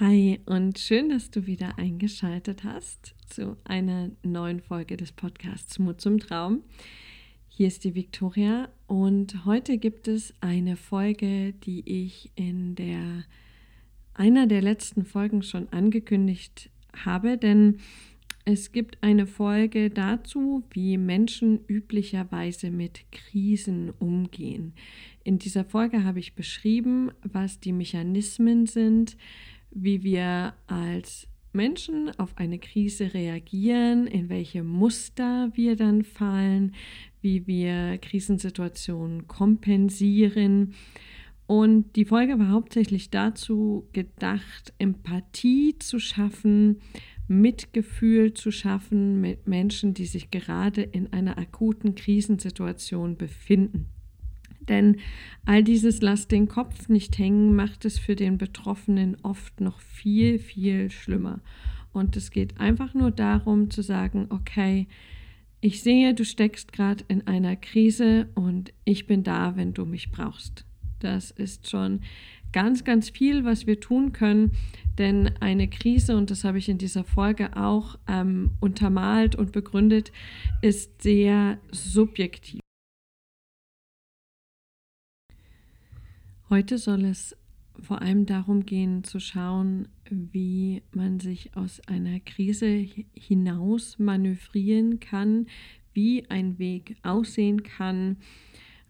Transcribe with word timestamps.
Hi 0.00 0.38
und 0.46 0.78
schön, 0.78 1.08
dass 1.08 1.28
du 1.32 1.46
wieder 1.46 1.76
eingeschaltet 1.76 2.62
hast 2.62 3.16
zu 3.26 3.56
einer 3.64 4.12
neuen 4.22 4.60
Folge 4.60 4.96
des 4.96 5.10
Podcasts 5.10 5.80
Mut 5.80 6.00
zum 6.00 6.20
Traum. 6.20 6.62
Hier 7.48 7.66
ist 7.66 7.82
die 7.82 7.96
Viktoria 7.96 8.68
und 8.86 9.44
heute 9.44 9.76
gibt 9.76 10.06
es 10.06 10.34
eine 10.40 10.76
Folge, 10.76 11.52
die 11.52 11.82
ich 11.84 12.30
in 12.36 12.76
der 12.76 13.24
einer 14.14 14.46
der 14.46 14.62
letzten 14.62 15.04
Folgen 15.04 15.42
schon 15.42 15.66
angekündigt 15.72 16.70
habe, 17.04 17.36
denn 17.36 17.80
es 18.44 18.70
gibt 18.70 19.02
eine 19.02 19.26
Folge 19.26 19.90
dazu, 19.90 20.62
wie 20.70 20.96
Menschen 20.96 21.64
üblicherweise 21.66 22.70
mit 22.70 23.00
Krisen 23.10 23.90
umgehen. 23.98 24.74
In 25.24 25.40
dieser 25.40 25.64
Folge 25.64 26.04
habe 26.04 26.20
ich 26.20 26.36
beschrieben, 26.36 27.10
was 27.24 27.58
die 27.58 27.72
Mechanismen 27.72 28.66
sind, 28.66 29.16
wie 29.82 30.02
wir 30.02 30.54
als 30.66 31.28
Menschen 31.52 32.10
auf 32.18 32.36
eine 32.36 32.58
Krise 32.58 33.14
reagieren, 33.14 34.06
in 34.06 34.28
welche 34.28 34.62
Muster 34.62 35.50
wir 35.54 35.76
dann 35.76 36.04
fallen, 36.04 36.74
wie 37.20 37.46
wir 37.46 37.98
Krisensituationen 37.98 39.26
kompensieren. 39.26 40.74
Und 41.46 41.96
die 41.96 42.04
Folge 42.04 42.38
war 42.38 42.50
hauptsächlich 42.50 43.10
dazu 43.10 43.88
gedacht, 43.92 44.74
Empathie 44.78 45.76
zu 45.78 45.98
schaffen, 45.98 46.80
Mitgefühl 47.26 48.34
zu 48.34 48.50
schaffen 48.50 49.20
mit 49.20 49.48
Menschen, 49.48 49.94
die 49.94 50.06
sich 50.06 50.30
gerade 50.30 50.82
in 50.82 51.12
einer 51.12 51.38
akuten 51.38 51.94
Krisensituation 51.94 53.16
befinden. 53.16 53.88
Denn 54.68 54.96
all 55.44 55.62
dieses 55.62 56.02
Lass 56.02 56.28
den 56.28 56.48
Kopf 56.48 56.88
nicht 56.88 57.18
hängen 57.18 57.56
macht 57.56 57.84
es 57.84 57.98
für 57.98 58.16
den 58.16 58.38
Betroffenen 58.38 59.16
oft 59.22 59.60
noch 59.60 59.80
viel, 59.80 60.38
viel 60.38 60.90
schlimmer. 60.90 61.40
Und 61.92 62.16
es 62.16 62.30
geht 62.30 62.60
einfach 62.60 62.94
nur 62.94 63.10
darum 63.10 63.70
zu 63.70 63.82
sagen, 63.82 64.26
okay, 64.30 64.86
ich 65.60 65.82
sehe, 65.82 66.14
du 66.14 66.24
steckst 66.24 66.72
gerade 66.72 67.04
in 67.08 67.26
einer 67.26 67.56
Krise 67.56 68.28
und 68.34 68.72
ich 68.84 69.06
bin 69.06 69.24
da, 69.24 69.56
wenn 69.56 69.74
du 69.74 69.84
mich 69.84 70.10
brauchst. 70.10 70.64
Das 71.00 71.30
ist 71.30 71.68
schon 71.68 72.00
ganz, 72.52 72.84
ganz 72.84 73.10
viel, 73.10 73.44
was 73.44 73.66
wir 73.66 73.80
tun 73.80 74.12
können, 74.12 74.52
denn 74.98 75.32
eine 75.40 75.68
Krise, 75.68 76.16
und 76.16 76.30
das 76.30 76.44
habe 76.44 76.58
ich 76.58 76.68
in 76.68 76.78
dieser 76.78 77.04
Folge 77.04 77.56
auch 77.56 77.98
ähm, 78.08 78.52
untermalt 78.60 79.36
und 79.36 79.52
begründet, 79.52 80.12
ist 80.62 81.02
sehr 81.02 81.58
subjektiv. 81.70 82.60
Heute 86.50 86.78
soll 86.78 87.04
es 87.04 87.36
vor 87.78 88.00
allem 88.00 88.24
darum 88.24 88.64
gehen 88.64 89.04
zu 89.04 89.20
schauen, 89.20 89.88
wie 90.08 90.82
man 90.92 91.20
sich 91.20 91.54
aus 91.54 91.80
einer 91.86 92.20
Krise 92.20 92.86
hinaus 93.12 93.98
manövrieren 93.98 94.98
kann, 94.98 95.46
wie 95.92 96.24
ein 96.30 96.58
Weg 96.58 96.96
aussehen 97.02 97.64
kann 97.64 98.16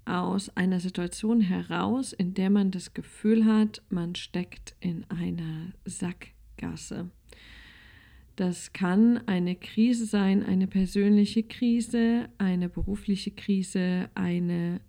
aus 0.05 0.56
einer 0.56 0.79
Situation 0.79 1.41
heraus, 1.41 2.12
in 2.12 2.33
der 2.33 2.48
man 2.48 2.70
das 2.70 2.95
Gefühl 2.95 3.45
hat, 3.45 3.83
man 3.91 4.14
steckt 4.14 4.77
in 4.79 5.05
einer 5.11 5.73
Sackgasse. 5.84 7.11
Das 8.36 8.73
kann 8.73 9.19
eine 9.27 9.56
Krise 9.56 10.06
sein, 10.06 10.45
eine 10.45 10.69
persönliche 10.69 11.42
Krise, 11.42 12.29
eine 12.39 12.69
berufliche 12.69 13.33
Krise, 13.33 14.11
eine 14.14 14.81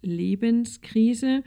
Lebenskrise. 0.00 1.44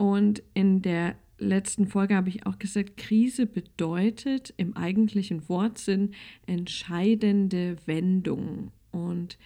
Und 0.00 0.42
in 0.54 0.80
der 0.80 1.14
letzten 1.36 1.86
Folge 1.86 2.16
habe 2.16 2.30
ich 2.30 2.46
auch 2.46 2.58
gesagt, 2.58 2.96
Krise 2.96 3.44
bedeutet 3.44 4.54
im 4.56 4.74
eigentlichen 4.74 5.46
Wortsinn 5.50 6.14
entscheidende 6.46 7.76
Wendung. 7.84 8.72
Und 8.92 9.36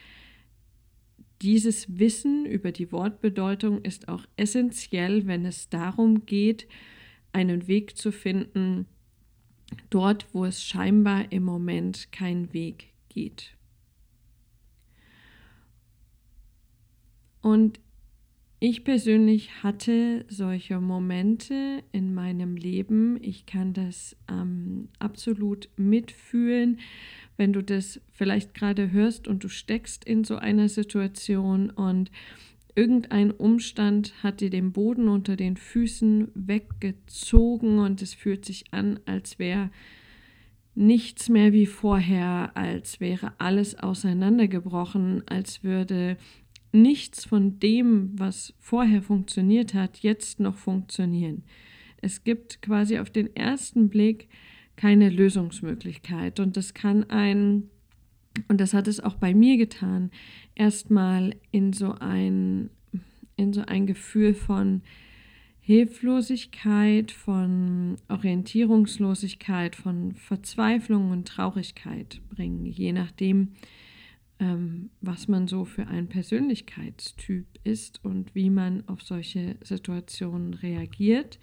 dieses 1.42 1.98
Wissen 1.98 2.46
über 2.46 2.70
die 2.70 2.92
Wortbedeutung 2.92 3.82
ist 3.82 4.06
auch 4.06 4.26
essentiell, 4.36 5.26
wenn 5.26 5.44
es 5.44 5.70
darum 5.70 6.24
geht, 6.24 6.68
einen 7.32 7.66
Weg 7.66 7.96
zu 7.96 8.12
finden, 8.12 8.86
dort, 9.90 10.32
wo 10.32 10.44
es 10.44 10.62
scheinbar 10.62 11.32
im 11.32 11.42
Moment 11.42 12.12
kein 12.12 12.52
Weg 12.52 12.92
geht. 13.08 13.56
Und 17.42 17.80
ich 18.66 18.82
persönlich 18.82 19.62
hatte 19.62 20.24
solche 20.30 20.80
Momente 20.80 21.82
in 21.92 22.14
meinem 22.14 22.56
Leben. 22.56 23.18
Ich 23.20 23.44
kann 23.44 23.74
das 23.74 24.16
ähm, 24.26 24.88
absolut 24.98 25.68
mitfühlen, 25.76 26.78
wenn 27.36 27.52
du 27.52 27.62
das 27.62 28.00
vielleicht 28.10 28.54
gerade 28.54 28.90
hörst 28.90 29.28
und 29.28 29.44
du 29.44 29.48
steckst 29.48 30.06
in 30.06 30.24
so 30.24 30.36
einer 30.36 30.70
Situation 30.70 31.68
und 31.68 32.10
irgendein 32.74 33.32
Umstand 33.32 34.14
hat 34.22 34.40
dir 34.40 34.48
den 34.48 34.72
Boden 34.72 35.08
unter 35.08 35.36
den 35.36 35.58
Füßen 35.58 36.28
weggezogen 36.34 37.80
und 37.80 38.00
es 38.00 38.14
fühlt 38.14 38.46
sich 38.46 38.72
an, 38.72 38.98
als 39.04 39.38
wäre 39.38 39.68
nichts 40.74 41.28
mehr 41.28 41.52
wie 41.52 41.66
vorher, 41.66 42.52
als 42.56 42.98
wäre 42.98 43.34
alles 43.36 43.78
auseinandergebrochen, 43.78 45.22
als 45.28 45.62
würde 45.62 46.16
nichts 46.74 47.24
von 47.24 47.58
dem, 47.60 48.10
was 48.18 48.52
vorher 48.58 49.00
funktioniert 49.00 49.74
hat, 49.74 49.98
jetzt 49.98 50.40
noch 50.40 50.56
funktionieren. 50.56 51.44
Es 52.02 52.24
gibt 52.24 52.60
quasi 52.60 52.98
auf 52.98 53.10
den 53.10 53.34
ersten 53.34 53.88
Blick 53.88 54.28
keine 54.76 55.08
Lösungsmöglichkeit 55.08 56.40
und 56.40 56.56
das 56.56 56.74
kann 56.74 57.08
ein, 57.08 57.70
und 58.48 58.60
das 58.60 58.74
hat 58.74 58.88
es 58.88 59.00
auch 59.00 59.14
bei 59.14 59.34
mir 59.34 59.56
getan, 59.56 60.10
erstmal 60.54 61.36
in 61.52 61.72
so 61.72 61.92
ein, 61.92 62.70
in 63.36 63.52
so 63.52 63.62
ein 63.62 63.86
Gefühl 63.86 64.34
von 64.34 64.82
Hilflosigkeit, 65.60 67.10
von 67.10 67.96
Orientierungslosigkeit, 68.08 69.76
von 69.76 70.12
Verzweiflung 70.12 71.10
und 71.10 71.26
Traurigkeit 71.26 72.20
bringen, 72.28 72.66
je 72.66 72.92
nachdem, 72.92 73.52
ähm, 74.40 74.90
was 75.00 75.28
man 75.28 75.46
so 75.46 75.64
für 75.64 75.86
ein 75.86 76.08
Persönlichkeitstyp 76.08 77.46
ist 77.62 78.04
und 78.04 78.34
wie 78.34 78.50
man 78.50 78.86
auf 78.88 79.02
solche 79.02 79.56
Situationen 79.62 80.54
reagiert, 80.54 81.38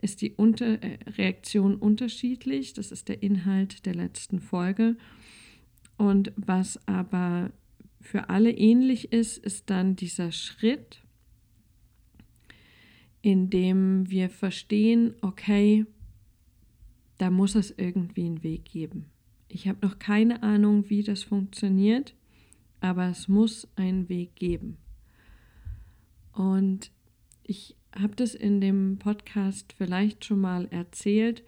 ist 0.00 0.22
die 0.22 0.32
Unter 0.34 0.82
äh, 0.82 0.98
Reaktion 1.16 1.76
unterschiedlich. 1.76 2.74
Das 2.74 2.92
ist 2.92 3.08
der 3.08 3.22
Inhalt 3.22 3.86
der 3.86 3.94
letzten 3.94 4.40
Folge. 4.40 4.96
Und 5.96 6.32
was 6.36 6.78
aber 6.86 7.50
für 8.00 8.30
alle 8.30 8.52
ähnlich 8.52 9.12
ist, 9.12 9.38
ist 9.38 9.68
dann 9.68 9.96
dieser 9.96 10.30
Schritt, 10.30 11.02
in 13.20 13.50
dem 13.50 14.08
wir 14.08 14.30
verstehen, 14.30 15.14
okay, 15.22 15.84
da 17.18 17.30
muss 17.30 17.56
es 17.56 17.74
irgendwie 17.76 18.26
einen 18.26 18.44
Weg 18.44 18.66
geben. 18.66 19.06
Ich 19.48 19.66
habe 19.66 19.84
noch 19.84 19.98
keine 19.98 20.44
Ahnung, 20.44 20.88
wie 20.88 21.02
das 21.02 21.24
funktioniert 21.24 22.14
aber 22.80 23.08
es 23.08 23.28
muss 23.28 23.68
einen 23.76 24.08
Weg 24.08 24.36
geben. 24.36 24.78
Und 26.32 26.90
ich 27.42 27.76
habe 27.92 28.14
das 28.14 28.34
in 28.34 28.60
dem 28.60 28.98
Podcast 28.98 29.72
vielleicht 29.76 30.24
schon 30.24 30.40
mal 30.40 30.68
erzählt. 30.70 31.42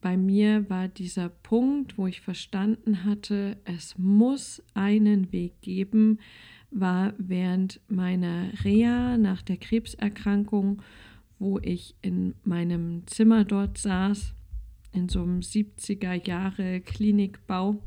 Bei 0.00 0.16
mir 0.16 0.68
war 0.70 0.88
dieser 0.88 1.28
Punkt, 1.28 1.98
wo 1.98 2.06
ich 2.06 2.20
verstanden 2.20 3.04
hatte, 3.04 3.56
es 3.64 3.98
muss 3.98 4.62
einen 4.74 5.32
Weg 5.32 5.60
geben, 5.60 6.18
war 6.70 7.14
während 7.18 7.80
meiner 7.88 8.50
Reha 8.64 9.16
nach 9.18 9.42
der 9.42 9.56
Krebserkrankung, 9.56 10.82
wo 11.38 11.58
ich 11.58 11.94
in 12.02 12.34
meinem 12.44 13.06
Zimmer 13.06 13.44
dort 13.44 13.78
saß, 13.78 14.34
in 14.92 15.08
so 15.08 15.22
einem 15.22 15.40
70er 15.40 16.26
Jahre 16.26 16.80
Klinikbau. 16.80 17.82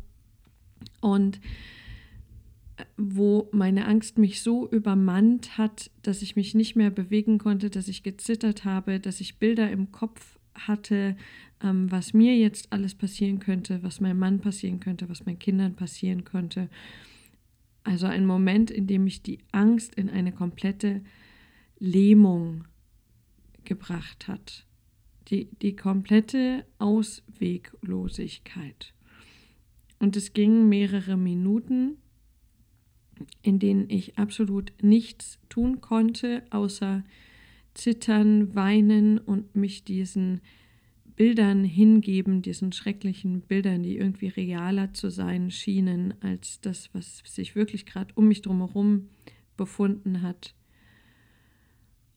Und 1.02 1.40
wo 2.98 3.50
meine 3.52 3.86
Angst 3.86 4.18
mich 4.18 4.42
so 4.42 4.70
übermannt 4.70 5.58
hat, 5.58 5.92
dass 6.02 6.22
ich 6.22 6.36
mich 6.36 6.56
nicht 6.56 6.76
mehr 6.76 6.90
bewegen 6.90 7.38
konnte, 7.38 7.70
dass 7.70 7.88
ich 7.88 8.04
gezittert 8.04 8.66
habe, 8.66 9.00
dass 9.00 9.22
ich 9.22 9.38
Bilder 9.38 9.72
im 9.72 9.92
Kopf 9.92 10.40
hatte, 10.54 11.16
ähm, 11.62 11.92
was 11.92 12.14
mir 12.14 12.38
jetzt 12.38 12.72
alles 12.72 12.96
passieren 12.96 13.40
könnte, 13.40 13.84
was 13.84 14.02
meinem 14.02 14.20
Mann 14.20 14.40
passieren 14.40 14.80
könnte, 14.80 15.10
was 15.10 15.26
meinen 15.26 15.40
Kindern 15.40 15.76
passieren 15.76 16.24
könnte. 16.24 16.70
Also 17.84 18.08
ein 18.08 18.26
Moment, 18.26 18.72
in 18.72 18.88
dem 18.88 19.04
mich 19.06 19.22
die 19.22 19.40
Angst 19.52 19.96
in 19.96 20.10
eine 20.10 20.32
komplette 20.32 21.02
Lähmung 21.80 22.66
gebracht 23.64 24.28
hat. 24.28 24.66
Die, 25.30 25.48
die 25.62 25.76
komplette 25.76 26.66
Ausweglosigkeit. 26.80 28.94
Und 30.00 30.18
es 30.18 30.34
ging 30.34 30.68
mehrere 30.70 31.18
Minuten 31.18 31.98
in 33.42 33.60
denen 33.60 33.90
ich 33.90 34.18
absolut 34.18 34.72
nichts 34.82 35.40
tun 35.50 35.82
konnte, 35.82 36.44
außer 36.50 37.04
zittern, 37.74 38.56
weinen 38.56 39.18
und 39.18 39.56
mich 39.56 39.84
diesen 39.84 40.42
Bildern 41.16 41.66
hingeben, 41.66 42.42
diesen 42.42 42.72
schrecklichen 42.72 43.42
Bildern, 43.42 43.84
die 43.84 43.98
irgendwie 43.98 44.30
realer 44.30 44.94
zu 44.94 45.10
sein 45.10 45.52
schienen 45.52 46.14
als 46.22 46.62
das, 46.62 46.90
was 46.94 47.22
sich 47.26 47.56
wirklich 47.56 47.86
gerade 47.86 48.14
um 48.16 48.28
mich 48.28 48.42
drumherum 48.42 49.10
befunden 49.58 50.22
hat. 50.22 50.56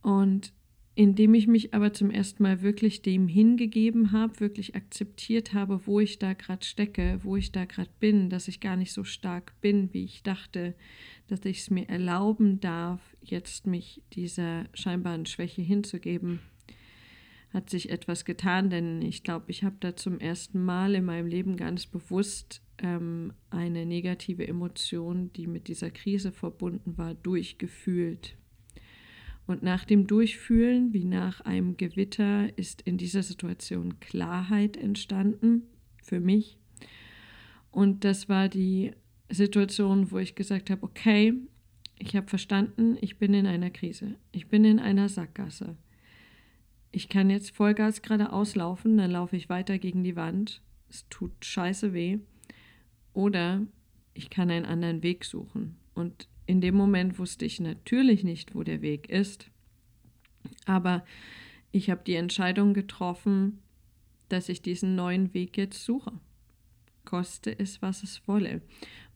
Und 0.02 0.52
indem 0.94 1.32
ich 1.34 1.46
mich 1.46 1.72
aber 1.72 1.92
zum 1.94 2.10
ersten 2.10 2.42
Mal 2.42 2.60
wirklich 2.60 3.00
dem 3.00 3.26
hingegeben 3.26 4.12
habe, 4.12 4.40
wirklich 4.40 4.74
akzeptiert 4.74 5.54
habe, 5.54 5.86
wo 5.86 6.00
ich 6.00 6.18
da 6.18 6.34
gerade 6.34 6.64
stecke, 6.64 7.18
wo 7.22 7.36
ich 7.36 7.50
da 7.50 7.64
gerade 7.64 7.90
bin, 7.98 8.28
dass 8.28 8.48
ich 8.48 8.60
gar 8.60 8.76
nicht 8.76 8.92
so 8.92 9.02
stark 9.02 9.58
bin, 9.62 9.92
wie 9.92 10.04
ich 10.04 10.22
dachte, 10.22 10.74
dass 11.28 11.44
ich 11.46 11.60
es 11.60 11.70
mir 11.70 11.88
erlauben 11.88 12.60
darf, 12.60 13.00
jetzt 13.22 13.66
mich 13.66 14.02
dieser 14.12 14.66
scheinbaren 14.74 15.24
Schwäche 15.24 15.62
hinzugeben, 15.62 16.40
hat 17.54 17.70
sich 17.70 17.90
etwas 17.90 18.24
getan, 18.24 18.68
denn 18.68 19.00
ich 19.02 19.22
glaube, 19.22 19.46
ich 19.48 19.64
habe 19.64 19.76
da 19.80 19.96
zum 19.96 20.20
ersten 20.20 20.62
Mal 20.62 20.94
in 20.94 21.04
meinem 21.04 21.26
Leben 21.26 21.56
ganz 21.56 21.86
bewusst 21.86 22.62
ähm, 22.78 23.32
eine 23.50 23.86
negative 23.86 24.46
Emotion, 24.46 25.32
die 25.34 25.46
mit 25.46 25.68
dieser 25.68 25.90
Krise 25.90 26.32
verbunden 26.32 26.98
war, 26.98 27.14
durchgefühlt. 27.14 28.36
Und 29.46 29.62
nach 29.62 29.84
dem 29.84 30.06
Durchfühlen, 30.06 30.92
wie 30.92 31.04
nach 31.04 31.40
einem 31.40 31.76
Gewitter, 31.76 32.56
ist 32.56 32.82
in 32.82 32.96
dieser 32.96 33.22
Situation 33.22 33.98
Klarheit 34.00 34.76
entstanden 34.76 35.62
für 36.02 36.20
mich. 36.20 36.58
Und 37.70 38.04
das 38.04 38.28
war 38.28 38.48
die 38.48 38.92
Situation, 39.28 40.10
wo 40.10 40.18
ich 40.18 40.34
gesagt 40.34 40.70
habe, 40.70 40.82
okay, 40.82 41.34
ich 41.98 42.16
habe 42.16 42.28
verstanden, 42.28 42.96
ich 43.00 43.18
bin 43.18 43.34
in 43.34 43.46
einer 43.46 43.70
Krise, 43.70 44.16
ich 44.32 44.48
bin 44.48 44.64
in 44.64 44.78
einer 44.78 45.08
Sackgasse. 45.08 45.76
Ich 46.90 47.08
kann 47.08 47.30
jetzt 47.30 47.52
Vollgas 47.52 48.02
gerade 48.02 48.32
auslaufen, 48.32 48.98
dann 48.98 49.10
laufe 49.10 49.36
ich 49.36 49.48
weiter 49.48 49.78
gegen 49.78 50.04
die 50.04 50.16
Wand. 50.16 50.60
Es 50.90 51.08
tut 51.08 51.32
scheiße 51.44 51.94
weh. 51.94 52.18
Oder 53.14 53.66
ich 54.14 54.28
kann 54.28 54.50
einen 54.50 54.66
anderen 54.66 55.02
Weg 55.02 55.24
suchen. 55.24 55.76
Und 55.94 56.28
in 56.46 56.60
dem 56.60 56.74
Moment 56.74 57.18
wusste 57.18 57.44
ich 57.44 57.60
natürlich 57.60 58.24
nicht, 58.24 58.54
wo 58.54 58.62
der 58.62 58.82
Weg 58.82 59.08
ist. 59.08 59.46
Aber 60.66 61.04
ich 61.70 61.90
habe 61.90 62.02
die 62.04 62.14
Entscheidung 62.14 62.74
getroffen, 62.74 63.58
dass 64.28 64.48
ich 64.48 64.62
diesen 64.62 64.94
neuen 64.94 65.34
Weg 65.34 65.56
jetzt 65.56 65.84
suche. 65.84 66.12
Koste 67.04 67.58
es, 67.58 67.82
was 67.82 68.02
es 68.02 68.26
wolle. 68.26 68.62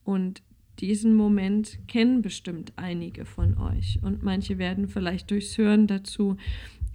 Und 0.05 0.43
diesen 0.79 1.15
Moment 1.15 1.79
kennen 1.89 2.23
bestimmt 2.23 2.73
einige 2.77 3.25
von 3.25 3.57
euch. 3.57 3.99
Und 4.03 4.23
manche 4.23 4.59
werden 4.59 4.89
vielleicht 4.89 5.31
durchs 5.31 5.57
Hören 5.57 5.87
dazu 5.87 6.37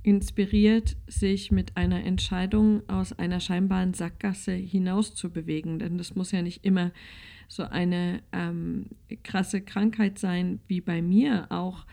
inspiriert, 0.04 0.98
sich 1.08 1.52
mit 1.52 1.78
einer 1.78 2.04
Entscheidung 2.04 2.88
aus 2.90 3.14
einer 3.14 3.40
scheinbaren 3.40 3.94
Sackgasse 3.94 4.54
hinaus 4.54 5.14
zu 5.14 5.32
bewegen. 5.32 5.80
Denn 5.80 5.98
das 5.98 6.16
muss 6.16 6.32
ja 6.32 6.42
nicht 6.42 6.66
immer 6.66 6.92
so 7.48 7.64
eine 7.64 8.22
ähm, 8.32 8.88
krasse 9.24 9.62
Krankheit 9.62 10.18
sein 10.18 10.60
wie 10.68 10.82
bei 10.82 11.02
mir, 11.02 11.48
auch 11.50 11.86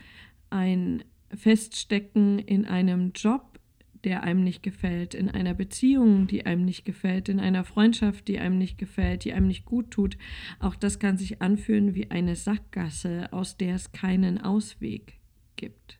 ein 0.49 1.03
Feststecken 1.35 2.39
in 2.39 2.65
einem 2.65 3.11
Job, 3.13 3.59
der 4.03 4.23
einem 4.23 4.43
nicht 4.43 4.63
gefällt, 4.63 5.13
in 5.13 5.29
einer 5.29 5.53
Beziehung, 5.53 6.27
die 6.27 6.45
einem 6.45 6.63
nicht 6.63 6.85
gefällt, 6.85 7.29
in 7.29 7.39
einer 7.39 7.65
Freundschaft, 7.65 8.27
die 8.27 8.39
einem 8.39 8.57
nicht 8.57 8.77
gefällt, 8.77 9.25
die 9.25 9.33
einem 9.33 9.47
nicht 9.47 9.65
gut 9.65 9.91
tut. 9.91 10.17
Auch 10.59 10.75
das 10.75 10.99
kann 10.99 11.17
sich 11.17 11.41
anfühlen 11.41 11.95
wie 11.95 12.09
eine 12.09 12.35
Sackgasse, 12.35 13.31
aus 13.33 13.57
der 13.57 13.75
es 13.75 13.91
keinen 13.91 14.39
Ausweg 14.39 15.19
gibt. 15.57 15.98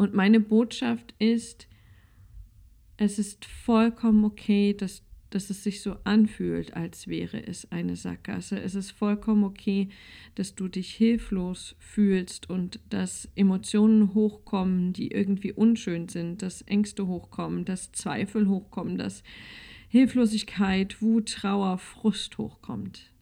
Und 0.00 0.14
meine 0.14 0.40
Botschaft 0.40 1.14
ist, 1.18 1.68
es 2.96 3.18
ist 3.18 3.44
vollkommen 3.44 4.24
okay, 4.24 4.72
dass, 4.72 5.02
dass 5.28 5.50
es 5.50 5.62
sich 5.62 5.82
so 5.82 5.94
anfühlt, 6.04 6.72
als 6.72 7.06
wäre 7.06 7.46
es 7.46 7.70
eine 7.70 7.96
Sackgasse. 7.96 8.58
Es 8.58 8.74
ist 8.74 8.92
vollkommen 8.92 9.44
okay, 9.44 9.90
dass 10.36 10.54
du 10.54 10.68
dich 10.68 10.94
hilflos 10.94 11.76
fühlst 11.78 12.48
und 12.48 12.80
dass 12.88 13.28
Emotionen 13.34 14.14
hochkommen, 14.14 14.94
die 14.94 15.08
irgendwie 15.08 15.52
unschön 15.52 16.08
sind, 16.08 16.40
dass 16.40 16.62
Ängste 16.62 17.06
hochkommen, 17.06 17.66
dass 17.66 17.92
Zweifel 17.92 18.48
hochkommen, 18.48 18.96
dass 18.96 19.22
Hilflosigkeit, 19.90 21.02
Wut, 21.02 21.30
Trauer, 21.30 21.76
Frust 21.76 22.38
hochkommt. 22.38 23.12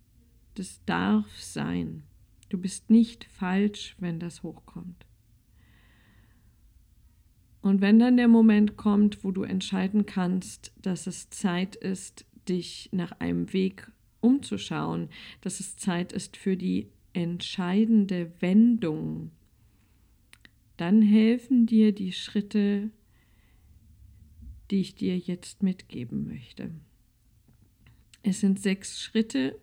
Das 0.54 0.80
darf 0.86 1.26
sein. 1.40 2.04
Du 2.50 2.56
bist 2.56 2.88
nicht 2.88 3.25
falsch, 3.25 3.96
wenn 3.98 4.20
das 4.20 4.44
hochkommt. 4.44 5.07
Und 7.69 7.82
wenn 7.82 7.99
dann 7.99 8.17
der 8.17 8.29
Moment 8.29 8.79
kommt, 8.79 9.25
wo 9.25 9.31
du 9.31 9.43
entscheiden 9.43 10.06
kannst, 10.06 10.73
dass 10.81 11.06
es 11.06 11.29
Zeit 11.29 11.76
ist, 11.76 12.25
dich 12.49 12.88
nach 12.93 13.12
einem 13.20 13.53
Weg 13.53 13.93
umzuschauen, 14.23 15.11
dass 15.43 15.61
es 15.61 15.76
Zeit 15.76 16.15
ist 16.15 16.38
für 16.38 16.56
die 16.56 16.88
entscheidende 17.12 18.32
Wendung, 18.41 19.32
dann 20.79 21.03
helfen 21.03 21.67
dir 21.67 21.93
die 21.93 22.12
Schritte, 22.12 22.88
die 24.71 24.81
ich 24.81 24.94
dir 24.94 25.19
jetzt 25.19 25.62
mitgeben 25.62 26.26
möchte. 26.26 26.71
Es 28.23 28.41
sind 28.41 28.62
sechs 28.62 28.99
Schritte, 28.99 29.59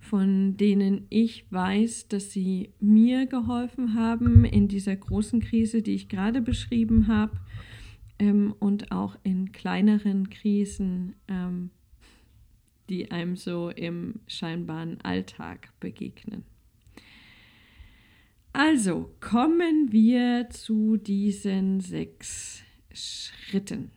von 0.00 0.56
denen 0.56 1.06
ich 1.10 1.50
weiß, 1.50 2.08
dass 2.08 2.32
sie 2.32 2.72
mir 2.80 3.26
geholfen 3.26 3.94
haben 3.94 4.44
in 4.44 4.68
dieser 4.68 4.96
großen 4.96 5.40
Krise, 5.40 5.82
die 5.82 5.94
ich 5.94 6.08
gerade 6.08 6.40
beschrieben 6.40 7.08
habe, 7.08 7.38
ähm, 8.18 8.54
und 8.58 8.92
auch 8.92 9.16
in 9.22 9.52
kleineren 9.52 10.30
Krisen, 10.30 11.14
ähm, 11.28 11.70
die 12.88 13.10
einem 13.10 13.36
so 13.36 13.70
im 13.70 14.20
scheinbaren 14.26 15.00
Alltag 15.02 15.72
begegnen. 15.78 16.44
Also 18.52 19.14
kommen 19.20 19.92
wir 19.92 20.48
zu 20.50 20.96
diesen 20.96 21.80
sechs 21.80 22.62
Schritten. 22.92 23.90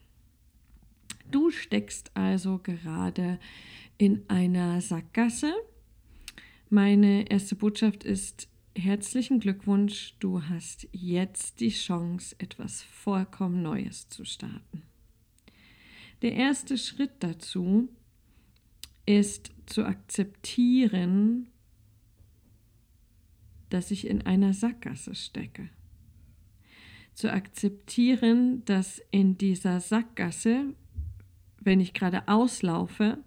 Du 1.30 1.50
steckst 1.50 2.10
also 2.14 2.58
gerade 2.58 3.40
in 3.96 4.22
einer 4.28 4.80
Sackgasse 4.80 5.54
meine 6.72 7.30
erste 7.30 7.54
Botschaft 7.54 8.02
ist 8.02 8.48
herzlichen 8.74 9.40
Glückwunsch, 9.40 10.16
du 10.20 10.42
hast 10.42 10.88
jetzt 10.90 11.60
die 11.60 11.68
Chance, 11.68 12.34
etwas 12.38 12.82
vollkommen 12.82 13.60
Neues 13.60 14.08
zu 14.08 14.24
starten. 14.24 14.82
Der 16.22 16.32
erste 16.32 16.78
Schritt 16.78 17.10
dazu 17.20 17.90
ist 19.04 19.52
zu 19.66 19.84
akzeptieren, 19.84 21.48
dass 23.68 23.90
ich 23.90 24.06
in 24.06 24.22
einer 24.22 24.54
Sackgasse 24.54 25.14
stecke. 25.14 25.68
Zu 27.12 27.30
akzeptieren, 27.30 28.64
dass 28.64 29.02
in 29.10 29.36
dieser 29.36 29.78
Sackgasse, 29.80 30.74
wenn 31.60 31.80
ich 31.80 31.92
gerade 31.92 32.28
auslaufe, 32.28 33.22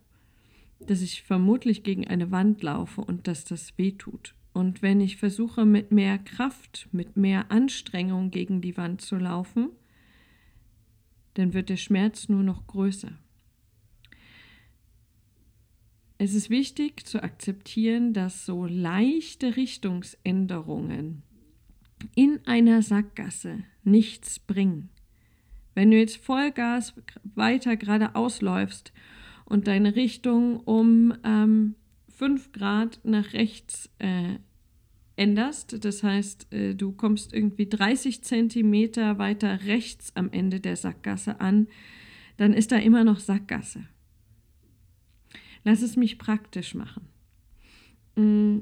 dass 0.80 1.02
ich 1.02 1.24
vermutlich 1.24 1.84
gegen 1.84 2.08
eine 2.08 2.32
Wand 2.32 2.62
laufe 2.64 3.02
und 3.02 3.28
dass 3.28 3.46
das 3.46 3.78
weh 3.78 3.92
tut. 3.92 4.36
Und 4.54 4.82
wenn 4.82 5.02
ich 5.02 5.18
versuche, 5.18 5.66
mit 5.66 5.92
mehr 5.92 6.18
Kraft, 6.18 6.88
mit 6.92 7.18
mehr 7.18 7.52
Anstrengung 7.52 8.32
gegen 8.32 8.62
die 8.62 8.78
Wand 8.78 9.02
zu 9.02 9.18
laufen, 9.18 9.70
dann 11.34 11.54
wird 11.54 11.70
der 11.70 11.78
Schmerz 11.78 12.30
nur 12.30 12.44
noch 12.44 12.66
größer. 12.68 13.12
Es 16.18 16.34
ist 16.34 16.50
wichtig 16.50 17.06
zu 17.06 17.22
akzeptieren, 17.22 18.14
dass 18.14 18.46
so 18.46 18.66
leichte 18.66 19.58
Richtungsänderungen 19.58 21.24
in 22.16 22.40
einer 22.46 22.82
Sackgasse 22.82 23.64
nichts 23.84 24.40
bringen. 24.40 24.90
Wenn 25.74 25.92
du 25.92 25.98
jetzt 25.98 26.18
Vollgas 26.18 26.94
weiter 27.24 27.76
geradeaus 27.76 28.42
läufst 28.42 28.94
und 29.46 29.68
deine 29.68 29.96
Richtung 29.96 30.58
um 30.58 31.14
ähm, 31.24 31.76
5 32.10 32.52
Grad 32.52 33.00
nach 33.04 33.34
rechts 33.34 33.90
äh, 34.00 34.36
änderst. 35.16 35.84
Das 35.86 36.04
heißt, 36.04 36.52
äh, 36.54 36.76
du 36.76 36.92
kommst 36.92 37.34
irgendwie 37.34 37.68
30 37.68 38.24
Zentimeter 38.24 39.18
weiter 39.18 39.62
rechts 39.66 40.16
am 40.16 40.32
Ende 40.32 40.60
der 40.60 40.76
Sackgasse 40.76 41.40
an, 41.40 41.68
dann 42.38 42.54
ist 42.54 42.72
da 42.72 42.78
immer 42.78 43.04
noch 43.04 43.20
Sackgasse. 43.20 43.86
Lass 45.64 45.82
es 45.82 45.96
mich 45.96 46.18
praktisch 46.18 46.76
machen. 46.76 47.08
Mm, 48.16 48.60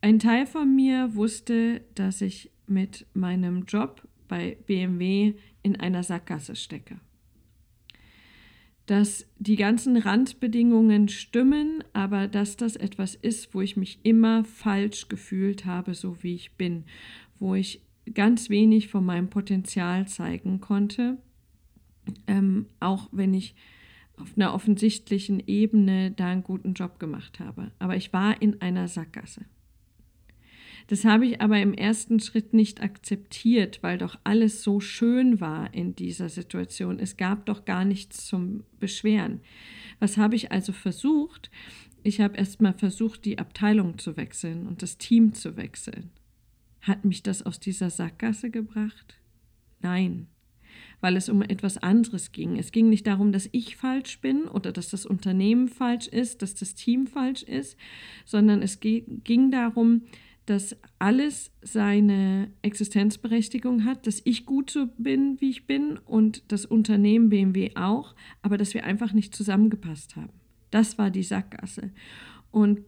ein 0.00 0.18
Teil 0.18 0.46
von 0.46 0.74
mir 0.74 1.14
wusste, 1.14 1.82
dass 1.94 2.22
ich 2.22 2.50
mit 2.66 3.06
meinem 3.14 3.64
Job 3.66 4.06
bei 4.26 4.56
BMW 4.66 5.34
in 5.62 5.78
einer 5.78 6.02
Sackgasse 6.02 6.56
stecke 6.56 6.98
dass 8.92 9.26
die 9.38 9.56
ganzen 9.56 9.96
Randbedingungen 9.96 11.08
stimmen, 11.08 11.82
aber 11.92 12.28
dass 12.28 12.56
das 12.56 12.76
etwas 12.76 13.14
ist, 13.14 13.54
wo 13.54 13.60
ich 13.60 13.76
mich 13.76 14.00
immer 14.02 14.44
falsch 14.44 15.08
gefühlt 15.08 15.64
habe, 15.64 15.94
so 15.94 16.22
wie 16.22 16.34
ich 16.34 16.52
bin, 16.56 16.84
wo 17.38 17.54
ich 17.54 17.82
ganz 18.14 18.50
wenig 18.50 18.88
von 18.88 19.04
meinem 19.04 19.30
Potenzial 19.30 20.06
zeigen 20.08 20.60
konnte 20.60 21.18
ähm, 22.26 22.66
auch 22.80 23.08
wenn 23.12 23.34
ich 23.34 23.54
auf 24.16 24.32
einer 24.36 24.54
offensichtlichen 24.54 25.42
Ebene 25.46 26.10
da 26.10 26.28
einen 26.28 26.44
guten 26.44 26.74
Job 26.74 26.98
gemacht 26.98 27.40
habe. 27.40 27.72
Aber 27.78 27.96
ich 27.96 28.12
war 28.12 28.40
in 28.40 28.60
einer 28.60 28.88
Sackgasse. 28.88 29.44
Das 30.86 31.04
habe 31.04 31.26
ich 31.26 31.40
aber 31.40 31.60
im 31.60 31.74
ersten 31.74 32.20
Schritt 32.20 32.52
nicht 32.54 32.82
akzeptiert, 32.82 33.82
weil 33.82 33.98
doch 33.98 34.18
alles 34.24 34.62
so 34.62 34.80
schön 34.80 35.40
war 35.40 35.72
in 35.72 35.94
dieser 35.94 36.28
Situation. 36.28 36.98
Es 36.98 37.16
gab 37.16 37.46
doch 37.46 37.64
gar 37.64 37.84
nichts 37.84 38.26
zum 38.26 38.64
Beschweren. 38.80 39.40
Was 40.00 40.16
habe 40.16 40.36
ich 40.36 40.52
also 40.52 40.72
versucht? 40.72 41.50
Ich 42.02 42.20
habe 42.20 42.36
erstmal 42.36 42.74
versucht, 42.74 43.24
die 43.24 43.38
Abteilung 43.38 43.98
zu 43.98 44.16
wechseln 44.16 44.66
und 44.66 44.82
das 44.82 44.98
Team 44.98 45.34
zu 45.34 45.56
wechseln. 45.56 46.10
Hat 46.80 47.04
mich 47.04 47.22
das 47.22 47.42
aus 47.42 47.60
dieser 47.60 47.90
Sackgasse 47.90 48.50
gebracht? 48.50 49.20
Nein, 49.80 50.26
weil 51.00 51.16
es 51.16 51.28
um 51.28 51.42
etwas 51.42 51.78
anderes 51.78 52.32
ging. 52.32 52.58
Es 52.58 52.72
ging 52.72 52.88
nicht 52.88 53.06
darum, 53.06 53.32
dass 53.32 53.48
ich 53.52 53.76
falsch 53.76 54.20
bin 54.20 54.44
oder 54.48 54.72
dass 54.72 54.90
das 54.90 55.06
Unternehmen 55.06 55.68
falsch 55.68 56.08
ist, 56.08 56.42
dass 56.42 56.54
das 56.54 56.74
Team 56.74 57.06
falsch 57.06 57.42
ist, 57.42 57.76
sondern 58.24 58.62
es 58.62 58.80
ging 58.80 59.50
darum, 59.50 60.02
dass 60.46 60.76
alles 60.98 61.52
seine 61.62 62.50
Existenzberechtigung 62.62 63.84
hat, 63.84 64.06
dass 64.06 64.20
ich 64.24 64.44
gut 64.44 64.70
so 64.70 64.88
bin, 64.98 65.40
wie 65.40 65.50
ich 65.50 65.66
bin 65.66 65.98
und 65.98 66.42
das 66.48 66.66
Unternehmen 66.66 67.28
BMW 67.28 67.72
auch, 67.76 68.14
aber 68.42 68.58
dass 68.58 68.74
wir 68.74 68.84
einfach 68.84 69.12
nicht 69.12 69.34
zusammengepasst 69.34 70.16
haben. 70.16 70.32
Das 70.70 70.98
war 70.98 71.10
die 71.10 71.22
Sackgasse. 71.22 71.92
Und 72.50 72.80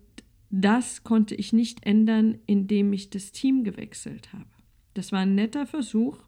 das 0.50 1.04
konnte 1.04 1.34
ich 1.34 1.52
nicht 1.52 1.84
ändern, 1.84 2.38
indem 2.46 2.92
ich 2.92 3.10
das 3.10 3.32
Team 3.32 3.64
gewechselt 3.64 4.32
habe. 4.32 4.46
Das 4.94 5.12
war 5.12 5.20
ein 5.20 5.34
netter 5.34 5.66
Versuch. 5.66 6.18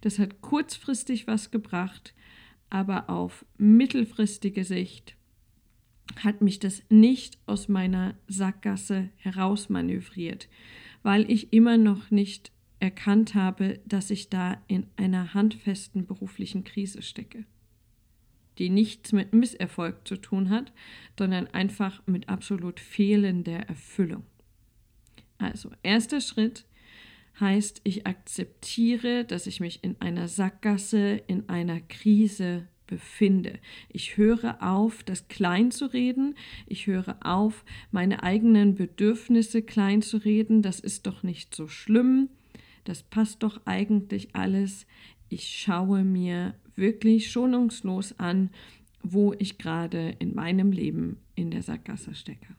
Das 0.00 0.18
hat 0.18 0.40
kurzfristig 0.40 1.26
was 1.26 1.50
gebracht, 1.50 2.14
aber 2.70 3.10
auf 3.10 3.44
mittelfristige 3.58 4.64
Sicht 4.64 5.16
hat 6.16 6.42
mich 6.42 6.58
das 6.58 6.82
nicht 6.90 7.38
aus 7.46 7.68
meiner 7.68 8.14
Sackgasse 8.28 9.10
herausmanövriert, 9.16 10.48
weil 11.02 11.30
ich 11.30 11.52
immer 11.52 11.76
noch 11.76 12.10
nicht 12.10 12.52
erkannt 12.80 13.34
habe, 13.34 13.80
dass 13.86 14.10
ich 14.10 14.28
da 14.28 14.62
in 14.68 14.86
einer 14.96 15.34
handfesten 15.34 16.06
beruflichen 16.06 16.64
Krise 16.64 17.02
stecke, 17.02 17.44
die 18.58 18.68
nichts 18.68 19.12
mit 19.12 19.32
Misserfolg 19.32 20.06
zu 20.06 20.16
tun 20.16 20.50
hat, 20.50 20.72
sondern 21.18 21.46
einfach 21.48 22.06
mit 22.06 22.28
absolut 22.28 22.80
fehlender 22.80 23.60
Erfüllung. 23.60 24.24
Also, 25.38 25.70
erster 25.82 26.20
Schritt 26.20 26.66
heißt, 27.40 27.80
ich 27.84 28.06
akzeptiere, 28.06 29.24
dass 29.24 29.46
ich 29.46 29.60
mich 29.60 29.82
in 29.82 30.00
einer 30.00 30.28
Sackgasse, 30.28 31.22
in 31.26 31.48
einer 31.48 31.80
Krise 31.80 32.68
befinde. 32.86 33.58
Ich 33.88 34.16
höre 34.16 34.62
auf, 34.62 35.02
das 35.02 35.28
klein 35.28 35.70
zu 35.70 35.86
reden. 35.86 36.36
Ich 36.66 36.86
höre 36.86 37.16
auf, 37.24 37.64
meine 37.90 38.22
eigenen 38.22 38.74
Bedürfnisse 38.74 39.62
klein 39.62 40.02
zu 40.02 40.18
reden. 40.18 40.62
Das 40.62 40.80
ist 40.80 41.06
doch 41.06 41.22
nicht 41.22 41.54
so 41.54 41.68
schlimm. 41.68 42.28
Das 42.84 43.02
passt 43.02 43.42
doch 43.42 43.60
eigentlich 43.64 44.34
alles. 44.34 44.86
Ich 45.28 45.48
schaue 45.48 46.04
mir 46.04 46.54
wirklich 46.76 47.30
schonungslos 47.30 48.18
an, 48.18 48.50
wo 49.02 49.34
ich 49.38 49.58
gerade 49.58 50.16
in 50.18 50.34
meinem 50.34 50.72
Leben 50.72 51.18
in 51.34 51.50
der 51.50 51.62
Sackgasse 51.62 52.14
stecke. 52.14 52.54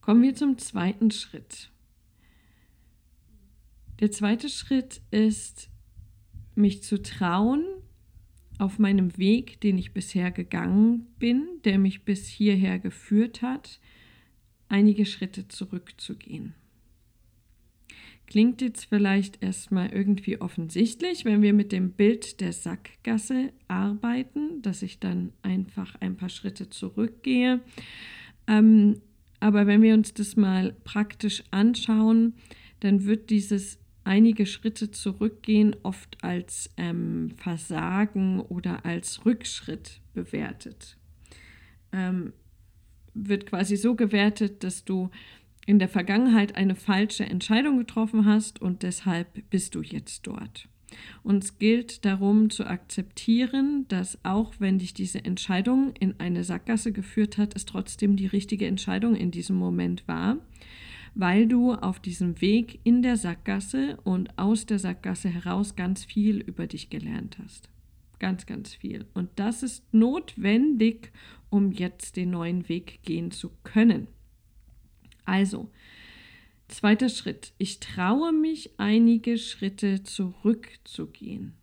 Kommen 0.00 0.22
wir 0.22 0.34
zum 0.34 0.56
zweiten 0.58 1.10
Schritt. 1.10 1.70
Der 4.00 4.10
zweite 4.10 4.48
Schritt 4.48 5.00
ist, 5.10 5.70
mich 6.56 6.82
zu 6.82 7.00
trauen, 7.02 7.64
auf 8.58 8.78
meinem 8.78 9.16
Weg, 9.18 9.60
den 9.60 9.78
ich 9.78 9.92
bisher 9.92 10.30
gegangen 10.30 11.06
bin, 11.18 11.46
der 11.64 11.78
mich 11.78 12.04
bis 12.04 12.26
hierher 12.26 12.78
geführt 12.78 13.42
hat, 13.42 13.80
einige 14.68 15.06
Schritte 15.06 15.48
zurückzugehen. 15.48 16.54
Klingt 18.26 18.60
jetzt 18.60 18.86
vielleicht 18.86 19.42
erstmal 19.42 19.90
irgendwie 19.92 20.40
offensichtlich, 20.40 21.24
wenn 21.24 21.42
wir 21.42 21.52
mit 21.52 21.70
dem 21.70 21.92
Bild 21.92 22.40
der 22.40 22.52
Sackgasse 22.52 23.52
arbeiten, 23.68 24.62
dass 24.62 24.82
ich 24.82 24.98
dann 24.98 25.32
einfach 25.42 25.94
ein 26.00 26.16
paar 26.16 26.28
Schritte 26.28 26.68
zurückgehe. 26.68 27.60
Ähm, 28.48 29.00
aber 29.38 29.68
wenn 29.68 29.82
wir 29.82 29.94
uns 29.94 30.12
das 30.12 30.34
mal 30.34 30.74
praktisch 30.82 31.44
anschauen, 31.52 32.34
dann 32.80 33.04
wird 33.04 33.30
dieses 33.30 33.78
einige 34.06 34.46
Schritte 34.46 34.90
zurückgehen 34.90 35.76
oft 35.82 36.22
als 36.22 36.70
ähm, 36.76 37.32
Versagen 37.36 38.40
oder 38.40 38.86
als 38.86 39.26
Rückschritt 39.26 40.00
bewertet. 40.14 40.96
Ähm, 41.92 42.32
wird 43.14 43.46
quasi 43.46 43.76
so 43.76 43.94
gewertet, 43.94 44.62
dass 44.62 44.84
du 44.84 45.10
in 45.66 45.78
der 45.78 45.88
Vergangenheit 45.88 46.56
eine 46.56 46.76
falsche 46.76 47.24
Entscheidung 47.24 47.78
getroffen 47.78 48.24
hast 48.24 48.62
und 48.62 48.82
deshalb 48.82 49.50
bist 49.50 49.74
du 49.74 49.82
jetzt 49.82 50.26
dort. 50.26 50.68
Und 51.24 51.42
es 51.42 51.58
gilt 51.58 52.04
darum 52.04 52.50
zu 52.50 52.64
akzeptieren, 52.64 53.86
dass 53.88 54.24
auch 54.24 54.54
wenn 54.60 54.78
dich 54.78 54.94
diese 54.94 55.24
Entscheidung 55.24 55.92
in 55.98 56.14
eine 56.20 56.44
Sackgasse 56.44 56.92
geführt 56.92 57.38
hat, 57.38 57.56
es 57.56 57.64
trotzdem 57.64 58.16
die 58.16 58.26
richtige 58.26 58.66
Entscheidung 58.66 59.16
in 59.16 59.32
diesem 59.32 59.56
Moment 59.56 60.06
war 60.06 60.38
weil 61.18 61.48
du 61.48 61.72
auf 61.72 61.98
diesem 61.98 62.42
Weg 62.42 62.78
in 62.84 63.00
der 63.00 63.16
Sackgasse 63.16 63.96
und 64.04 64.38
aus 64.38 64.66
der 64.66 64.78
Sackgasse 64.78 65.30
heraus 65.30 65.74
ganz 65.74 66.04
viel 66.04 66.40
über 66.40 66.66
dich 66.66 66.90
gelernt 66.90 67.38
hast. 67.42 67.70
Ganz, 68.18 68.44
ganz 68.44 68.74
viel. 68.74 69.06
Und 69.14 69.30
das 69.36 69.62
ist 69.62 69.82
notwendig, 69.94 71.12
um 71.48 71.72
jetzt 71.72 72.16
den 72.16 72.30
neuen 72.30 72.68
Weg 72.68 73.00
gehen 73.02 73.30
zu 73.30 73.50
können. 73.62 74.08
Also, 75.24 75.70
zweiter 76.68 77.08
Schritt. 77.08 77.54
Ich 77.56 77.80
traue 77.80 78.32
mich, 78.32 78.78
einige 78.78 79.38
Schritte 79.38 80.02
zurückzugehen. 80.02 81.54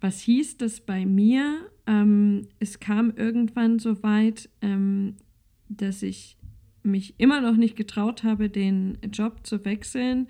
Was 0.00 0.20
hieß 0.20 0.58
das 0.58 0.80
bei 0.80 1.04
mir? 1.04 1.68
Ähm, 1.88 2.46
es 2.60 2.78
kam 2.78 3.10
irgendwann 3.16 3.80
so 3.80 4.04
weit, 4.04 4.48
ähm, 4.62 5.16
dass 5.68 6.04
ich 6.04 6.37
mich 6.88 7.14
immer 7.18 7.40
noch 7.40 7.56
nicht 7.56 7.76
getraut 7.76 8.24
habe, 8.24 8.50
den 8.50 8.98
Job 9.12 9.46
zu 9.46 9.64
wechseln 9.64 10.28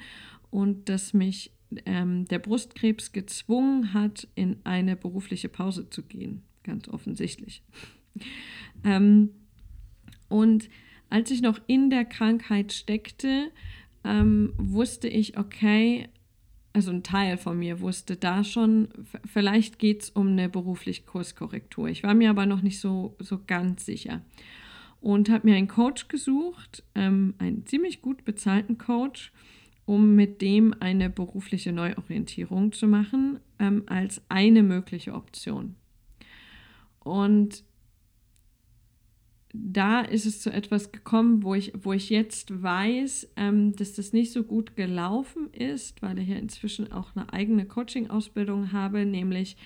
und 0.51 0.89
dass 0.89 1.15
mich 1.15 1.53
ähm, 1.87 2.25
der 2.27 2.39
Brustkrebs 2.39 3.13
gezwungen 3.13 3.93
hat, 3.93 4.29
in 4.35 4.57
eine 4.65 4.97
berufliche 4.97 5.49
Pause 5.49 5.89
zu 5.91 6.03
gehen, 6.03 6.43
ganz 6.63 6.89
offensichtlich. 6.89 7.63
ähm, 8.85 9.31
und 10.29 10.69
als 11.11 11.31
ich 11.31 11.41
noch 11.41 11.61
in 11.67 11.91
der 11.91 12.05
Krankheit 12.05 12.73
steckte, 12.73 13.51
ähm, 14.05 14.53
wusste 14.57 15.09
ich, 15.09 15.39
okay, 15.39 16.09
also 16.73 16.91
ein 16.91 17.03
Teil 17.03 17.39
von 17.39 17.59
mir 17.59 17.81
wusste 17.81 18.17
da 18.17 18.45
schon, 18.45 18.89
vielleicht 19.25 19.79
geht 19.79 20.03
es 20.03 20.11
um 20.11 20.29
eine 20.29 20.49
berufliche 20.49 21.03
Kurskorrektur. 21.03 21.89
Ich 21.89 22.03
war 22.03 22.15
mir 22.15 22.31
aber 22.31 22.47
noch 22.47 22.63
nicht 22.63 22.79
so, 22.79 23.17
so 23.19 23.41
ganz 23.45 23.87
sicher 23.87 24.23
und 25.01 25.31
habe 25.31 25.49
mir 25.49 25.57
einen 25.57 25.69
Coach 25.69 26.09
gesucht, 26.09 26.83
ähm, 26.95 27.35
einen 27.39 27.67
ziemlich 27.67 28.03
gut 28.03 28.25
bezahlten 28.25 28.79
Coach, 28.79 29.33
um 29.85 30.15
mit 30.15 30.43
dem 30.43 30.75
eine 30.81 31.09
berufliche 31.09 31.73
Neuorientierung 31.73 32.73
zu 32.73 32.87
machen, 32.87 33.41
ähm, 33.59 33.85
als 33.87 34.21
eine 34.29 34.63
mögliche 34.63 35.15
Option. 35.15 35.77
Und 37.01 37.65
da 39.55 40.03
ist 40.03 40.27
es 40.27 40.43
zu 40.43 40.53
etwas 40.53 40.93
gekommen, 40.93 41.43
wo 41.43 41.55
ich, 41.55 41.73
wo 41.75 41.93
ich 41.93 42.11
jetzt 42.11 42.63
weiß, 42.63 43.33
ähm, 43.37 43.75
dass 43.75 43.95
das 43.95 44.13
nicht 44.13 44.33
so 44.33 44.43
gut 44.45 44.77
gelaufen 44.77 45.51
ist, 45.53 46.03
weil 46.03 46.19
ich 46.19 46.29
ja 46.29 46.37
inzwischen 46.37 46.93
auch 46.93 47.17
eine 47.17 47.33
eigene 47.33 47.65
Coaching-Ausbildung 47.65 48.73
habe, 48.73 49.07
nämlich 49.07 49.57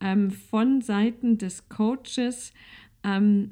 ähm, 0.00 0.30
von 0.30 0.80
Seiten 0.80 1.36
des 1.36 1.68
Coaches 1.68 2.52
ähm, 3.04 3.50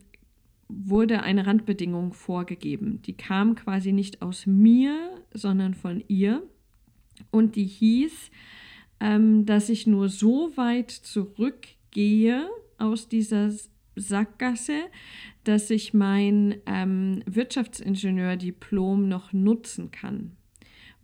wurde 0.68 1.22
eine 1.22 1.46
Randbedingung 1.46 2.12
vorgegeben. 2.12 3.00
Die 3.02 3.12
kam 3.12 3.54
quasi 3.54 3.92
nicht 3.92 4.22
aus 4.22 4.46
mir, 4.46 5.10
sondern 5.32 5.74
von 5.74 6.02
ihr. 6.08 6.42
Und 7.30 7.56
die 7.56 7.66
hieß, 7.66 8.30
ähm, 9.00 9.46
dass 9.46 9.68
ich 9.68 9.86
nur 9.86 10.08
so 10.08 10.56
weit 10.56 10.90
zurückgehe 10.90 12.48
aus 12.78 13.08
dieser 13.08 13.50
Sackgasse, 13.94 14.82
dass 15.44 15.70
ich 15.70 15.94
mein 15.94 16.56
ähm, 16.66 17.22
Wirtschaftsingenieurdiplom 17.26 19.08
noch 19.08 19.32
nutzen 19.32 19.90
kann 19.90 20.35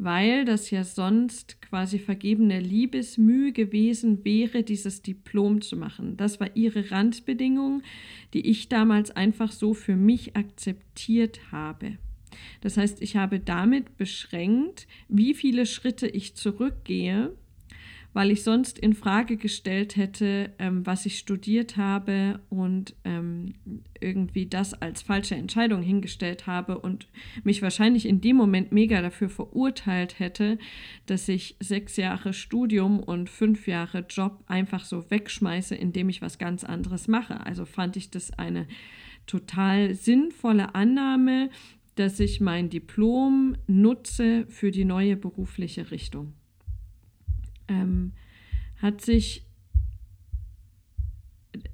weil 0.04 0.44
das 0.44 0.70
ja 0.70 0.84
sonst 0.84 1.62
quasi 1.62 1.98
vergebene 1.98 2.60
Liebesmühe 2.60 3.52
gewesen 3.52 4.24
wäre, 4.24 4.62
dieses 4.62 5.02
Diplom 5.02 5.60
zu 5.60 5.76
machen. 5.76 6.16
Das 6.16 6.40
war 6.40 6.56
ihre 6.56 6.90
Randbedingung, 6.90 7.82
die 8.34 8.48
ich 8.48 8.68
damals 8.68 9.10
einfach 9.10 9.52
so 9.52 9.74
für 9.74 9.96
mich 9.96 10.36
akzeptiert 10.36 11.52
habe. 11.52 11.98
Das 12.60 12.76
heißt, 12.76 13.02
ich 13.02 13.16
habe 13.16 13.40
damit 13.40 13.96
beschränkt, 13.96 14.88
wie 15.08 15.34
viele 15.34 15.66
Schritte 15.66 16.08
ich 16.08 16.34
zurückgehe, 16.34 17.32
weil 18.12 18.30
ich 18.30 18.42
sonst 18.42 18.78
in 18.78 18.94
Frage 18.94 19.36
gestellt 19.36 19.96
hätte, 19.96 20.52
ähm, 20.58 20.84
was 20.86 21.06
ich 21.06 21.18
studiert 21.18 21.76
habe 21.76 22.40
und 22.50 22.94
ähm, 23.04 23.54
irgendwie 24.00 24.46
das 24.46 24.74
als 24.74 25.02
falsche 25.02 25.34
Entscheidung 25.34 25.82
hingestellt 25.82 26.46
habe 26.46 26.78
und 26.78 27.08
mich 27.44 27.62
wahrscheinlich 27.62 28.06
in 28.06 28.20
dem 28.20 28.36
Moment 28.36 28.72
mega 28.72 29.00
dafür 29.00 29.28
verurteilt 29.28 30.18
hätte, 30.18 30.58
dass 31.06 31.28
ich 31.28 31.56
sechs 31.60 31.96
Jahre 31.96 32.32
Studium 32.32 33.00
und 33.00 33.30
fünf 33.30 33.66
Jahre 33.66 34.04
Job 34.08 34.42
einfach 34.46 34.84
so 34.84 35.10
wegschmeiße, 35.10 35.74
indem 35.74 36.08
ich 36.08 36.20
was 36.20 36.38
ganz 36.38 36.64
anderes 36.64 37.08
mache. 37.08 37.44
Also 37.46 37.64
fand 37.64 37.96
ich 37.96 38.10
das 38.10 38.38
eine 38.38 38.66
total 39.26 39.94
sinnvolle 39.94 40.74
Annahme, 40.74 41.50
dass 41.94 42.20
ich 42.20 42.40
mein 42.40 42.70
Diplom 42.70 43.56
nutze 43.66 44.46
für 44.48 44.70
die 44.70 44.84
neue 44.84 45.16
berufliche 45.16 45.90
Richtung. 45.90 46.34
Ähm, 47.68 48.12
hat 48.80 49.00
sich 49.00 49.44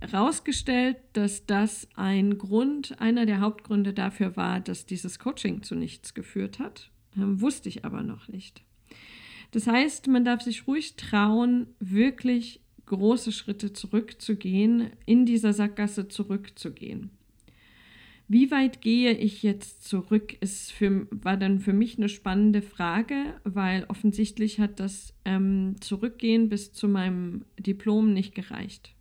herausgestellt, 0.01 0.97
dass 1.13 1.47
das 1.47 1.89
ein 1.95 2.39
Grund, 2.39 3.01
einer 3.01 3.27
der 3.27 3.41
Hauptgründe 3.41 3.93
dafür 3.93 4.37
war, 4.37 4.61
dass 4.61 4.87
dieses 4.87 5.19
Coaching 5.19 5.63
zu 5.63 5.75
nichts 5.75 6.15
geführt 6.15 6.59
hat. 6.59 6.91
Ähm, 7.17 7.41
wusste 7.41 7.69
ich 7.69 7.85
aber 7.85 8.03
noch 8.03 8.29
nicht. 8.29 8.63
Das 9.53 9.67
heißt, 9.67 10.09
man 10.09 10.25
darf 10.25 10.43
sich 10.43 10.67
ruhig 10.67 10.97
trauen, 10.97 11.69
wirklich 11.81 12.61
große 12.87 13.33
Schritte 13.33 13.73
zurückzugehen, 13.73 14.91
in 15.07 15.27
dieser 15.27 15.53
Sackgasse 15.53 16.09
zurückzugehen. 16.09 17.11
Wie 18.31 18.51
weit 18.51 18.83
gehe 18.83 19.13
ich 19.13 19.43
jetzt 19.43 19.85
zurück, 19.89 20.37
ist 20.41 20.71
für, 20.71 21.07
war 21.11 21.39
dann 21.39 21.61
für 21.61 21.73
mich 21.73 21.97
eine 21.97 22.11
spannende 22.11 22.61
Frage, 22.61 23.41
weil 23.45 23.85
offensichtlich 23.89 24.61
hat 24.61 24.81
das 24.81 25.15
ähm, 25.25 25.77
Zurückgehen 25.81 26.51
bis 26.51 26.75
zu 26.75 26.89
meinem 26.89 27.47
Diplom 27.59 28.13
nicht 28.13 28.35
gereicht. 28.35 28.95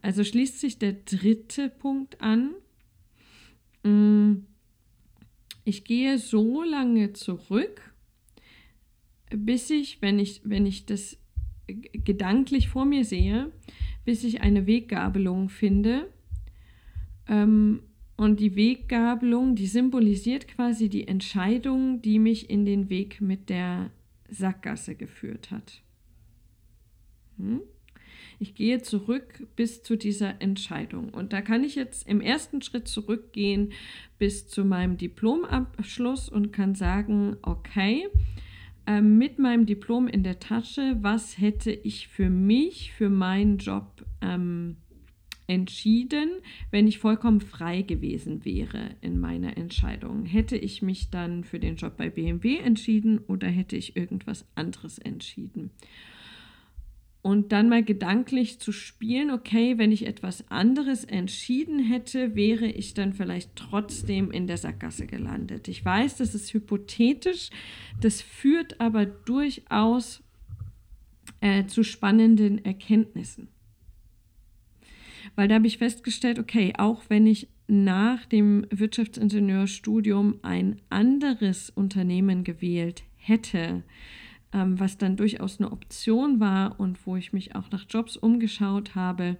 Also 0.00 0.24
schließt 0.24 0.58
sich 0.58 0.78
der 0.78 0.94
dritte 0.94 1.68
Punkt 1.68 2.22
an. 2.22 2.54
Mm, 3.82 4.46
ich 5.64 5.84
gehe 5.84 6.18
so 6.18 6.62
lange 6.62 7.12
zurück, 7.12 7.92
bis 9.28 9.68
ich, 9.68 10.00
wenn 10.00 10.18
ich, 10.18 10.40
wenn 10.44 10.64
ich 10.64 10.86
das 10.86 11.18
gedanklich 11.66 12.70
vor 12.70 12.86
mir 12.86 13.04
sehe, 13.04 13.52
bis 14.06 14.24
ich 14.24 14.40
eine 14.40 14.66
Weggabelung 14.66 15.50
finde, 15.50 16.08
ähm, 17.28 17.82
und 18.20 18.38
die 18.38 18.54
Weggabelung, 18.54 19.54
die 19.54 19.66
symbolisiert 19.66 20.46
quasi 20.46 20.90
die 20.90 21.08
Entscheidung, 21.08 22.02
die 22.02 22.18
mich 22.18 22.50
in 22.50 22.66
den 22.66 22.90
Weg 22.90 23.22
mit 23.22 23.48
der 23.48 23.92
Sackgasse 24.28 24.94
geführt 24.94 25.50
hat. 25.50 25.80
Hm? 27.38 27.62
Ich 28.38 28.54
gehe 28.54 28.82
zurück 28.82 29.46
bis 29.56 29.82
zu 29.82 29.96
dieser 29.96 30.42
Entscheidung. 30.42 31.14
Und 31.14 31.32
da 31.32 31.40
kann 31.40 31.64
ich 31.64 31.76
jetzt 31.76 32.06
im 32.06 32.20
ersten 32.20 32.60
Schritt 32.60 32.88
zurückgehen 32.88 33.72
bis 34.18 34.46
zu 34.46 34.66
meinem 34.66 34.98
Diplomabschluss 34.98 36.28
und 36.28 36.52
kann 36.52 36.74
sagen, 36.74 37.38
okay, 37.40 38.06
äh, 38.86 39.00
mit 39.00 39.38
meinem 39.38 39.64
Diplom 39.64 40.08
in 40.08 40.24
der 40.24 40.40
Tasche, 40.40 40.98
was 41.00 41.38
hätte 41.38 41.72
ich 41.72 42.08
für 42.08 42.28
mich, 42.28 42.92
für 42.92 43.08
meinen 43.08 43.56
Job 43.56 44.04
ähm, 44.20 44.76
entschieden, 45.50 46.30
wenn 46.70 46.86
ich 46.86 47.00
vollkommen 47.00 47.40
frei 47.40 47.82
gewesen 47.82 48.44
wäre 48.44 48.90
in 49.00 49.18
meiner 49.18 49.56
Entscheidung. 49.56 50.24
Hätte 50.24 50.56
ich 50.56 50.80
mich 50.80 51.10
dann 51.10 51.42
für 51.42 51.58
den 51.58 51.74
Job 51.74 51.96
bei 51.96 52.08
BMW 52.08 52.58
entschieden 52.58 53.18
oder 53.18 53.48
hätte 53.48 53.74
ich 53.74 53.96
irgendwas 53.96 54.46
anderes 54.54 54.98
entschieden? 55.00 55.72
Und 57.20 57.50
dann 57.50 57.68
mal 57.68 57.82
gedanklich 57.82 58.60
zu 58.60 58.70
spielen, 58.70 59.32
okay, 59.32 59.76
wenn 59.76 59.90
ich 59.90 60.06
etwas 60.06 60.48
anderes 60.52 61.04
entschieden 61.04 61.80
hätte, 61.80 62.36
wäre 62.36 62.66
ich 62.66 62.94
dann 62.94 63.12
vielleicht 63.12 63.56
trotzdem 63.56 64.30
in 64.30 64.46
der 64.46 64.56
Sackgasse 64.56 65.08
gelandet. 65.08 65.66
Ich 65.66 65.84
weiß, 65.84 66.16
das 66.18 66.36
ist 66.36 66.54
hypothetisch, 66.54 67.50
das 68.00 68.22
führt 68.22 68.80
aber 68.80 69.04
durchaus 69.04 70.22
äh, 71.40 71.66
zu 71.66 71.82
spannenden 71.82 72.64
Erkenntnissen. 72.64 73.48
Weil 75.40 75.48
da 75.48 75.54
habe 75.54 75.68
ich 75.68 75.78
festgestellt, 75.78 76.38
okay, 76.38 76.74
auch 76.76 77.04
wenn 77.08 77.26
ich 77.26 77.48
nach 77.66 78.26
dem 78.26 78.66
Wirtschaftsingenieurstudium 78.68 80.34
ein 80.42 80.82
anderes 80.90 81.70
Unternehmen 81.70 82.44
gewählt 82.44 83.04
hätte, 83.16 83.82
ähm, 84.52 84.78
was 84.78 84.98
dann 84.98 85.16
durchaus 85.16 85.58
eine 85.58 85.72
Option 85.72 86.40
war 86.40 86.78
und 86.78 87.06
wo 87.06 87.16
ich 87.16 87.32
mich 87.32 87.56
auch 87.56 87.70
nach 87.70 87.86
Jobs 87.88 88.18
umgeschaut 88.18 88.94
habe, 88.94 89.38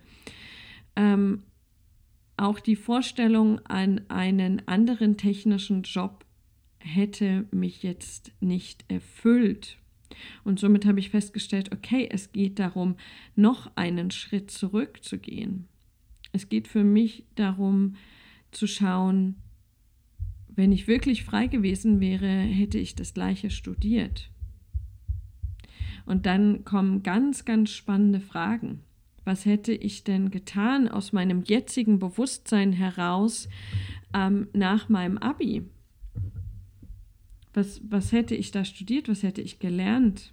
ähm, 0.96 1.42
auch 2.38 2.60
die 2.60 2.76
Vorstellung 2.76 3.58
an 3.66 4.00
einen 4.08 4.66
anderen 4.66 5.18
technischen 5.18 5.82
Job 5.82 6.24
hätte 6.78 7.44
mich 7.50 7.82
jetzt 7.82 8.32
nicht 8.40 8.86
erfüllt. 8.88 9.76
Und 10.44 10.58
somit 10.58 10.86
habe 10.86 10.98
ich 10.98 11.10
festgestellt, 11.10 11.72
okay, 11.72 12.08
es 12.10 12.32
geht 12.32 12.58
darum, 12.58 12.96
noch 13.36 13.70
einen 13.76 14.10
Schritt 14.10 14.50
zurückzugehen. 14.50 15.68
Es 16.32 16.48
geht 16.48 16.68
für 16.68 16.84
mich 16.84 17.24
darum 17.34 17.96
zu 18.50 18.66
schauen, 18.66 19.36
wenn 20.48 20.72
ich 20.72 20.88
wirklich 20.88 21.24
frei 21.24 21.46
gewesen 21.46 22.00
wäre, 22.00 22.28
hätte 22.28 22.78
ich 22.78 22.94
das 22.94 23.14
gleiche 23.14 23.50
studiert. 23.50 24.30
Und 26.06 26.26
dann 26.26 26.64
kommen 26.64 27.02
ganz, 27.02 27.44
ganz 27.44 27.70
spannende 27.70 28.20
Fragen. 28.20 28.80
Was 29.24 29.44
hätte 29.44 29.72
ich 29.72 30.02
denn 30.02 30.30
getan 30.30 30.88
aus 30.88 31.12
meinem 31.12 31.42
jetzigen 31.42 31.98
Bewusstsein 31.98 32.72
heraus 32.72 33.48
ähm, 34.14 34.48
nach 34.52 34.88
meinem 34.88 35.18
ABI? 35.18 35.62
Was, 37.52 37.80
was 37.88 38.12
hätte 38.12 38.34
ich 38.34 38.50
da 38.50 38.64
studiert? 38.64 39.08
Was 39.08 39.22
hätte 39.22 39.40
ich 39.40 39.58
gelernt? 39.58 40.32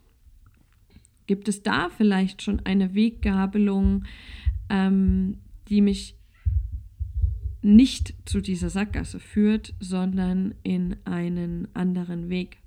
Gibt 1.26 1.48
es 1.48 1.62
da 1.62 1.90
vielleicht 1.90 2.42
schon 2.42 2.62
eine 2.66 2.96
Weggabelung, 2.96 4.06
ähm, 4.70 5.38
die 5.70 5.82
mich 5.82 6.16
nicht 7.62 8.14
zu 8.26 8.40
dieser 8.40 8.70
Sackgasse 8.70 9.20
führt, 9.20 9.74
sondern 9.80 10.56
in 10.64 10.96
einen 11.06 11.68
anderen 11.76 12.30
Weg. 12.30 12.58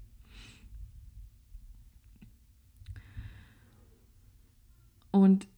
Und 5.11 5.49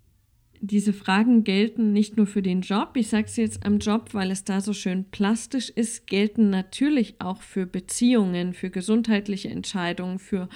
diese 0.61 0.92
Fragen 0.92 1.42
gelten 1.42 1.92
nicht 1.92 2.16
nur 2.16 2.26
für 2.26 2.40
den 2.40 2.61
Job, 2.61 2.92
ich 2.94 3.09
sage 3.09 3.26
es 3.26 3.37
jetzt 3.37 3.66
am 3.66 3.78
Job, 3.78 4.11
weil 4.14 4.31
es 4.31 4.44
da 4.44 4.61
so 4.61 4.72
schön 4.72 5.11
plastisch 5.11 5.70
ist, 5.70 6.07
gelten 6.07 6.50
natürlich 6.50 7.20
auch 7.20 7.42
für 7.42 7.66
Beziehungen, 7.66 8.55
für 8.55 8.70
gesundheitliche 8.70 9.48
Entscheidungen, 9.48 10.20
für 10.20 10.48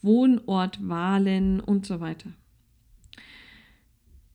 Wohnortwahlen 0.00 1.60
und 1.60 1.84
so 1.84 2.00
weiter. 2.00 2.32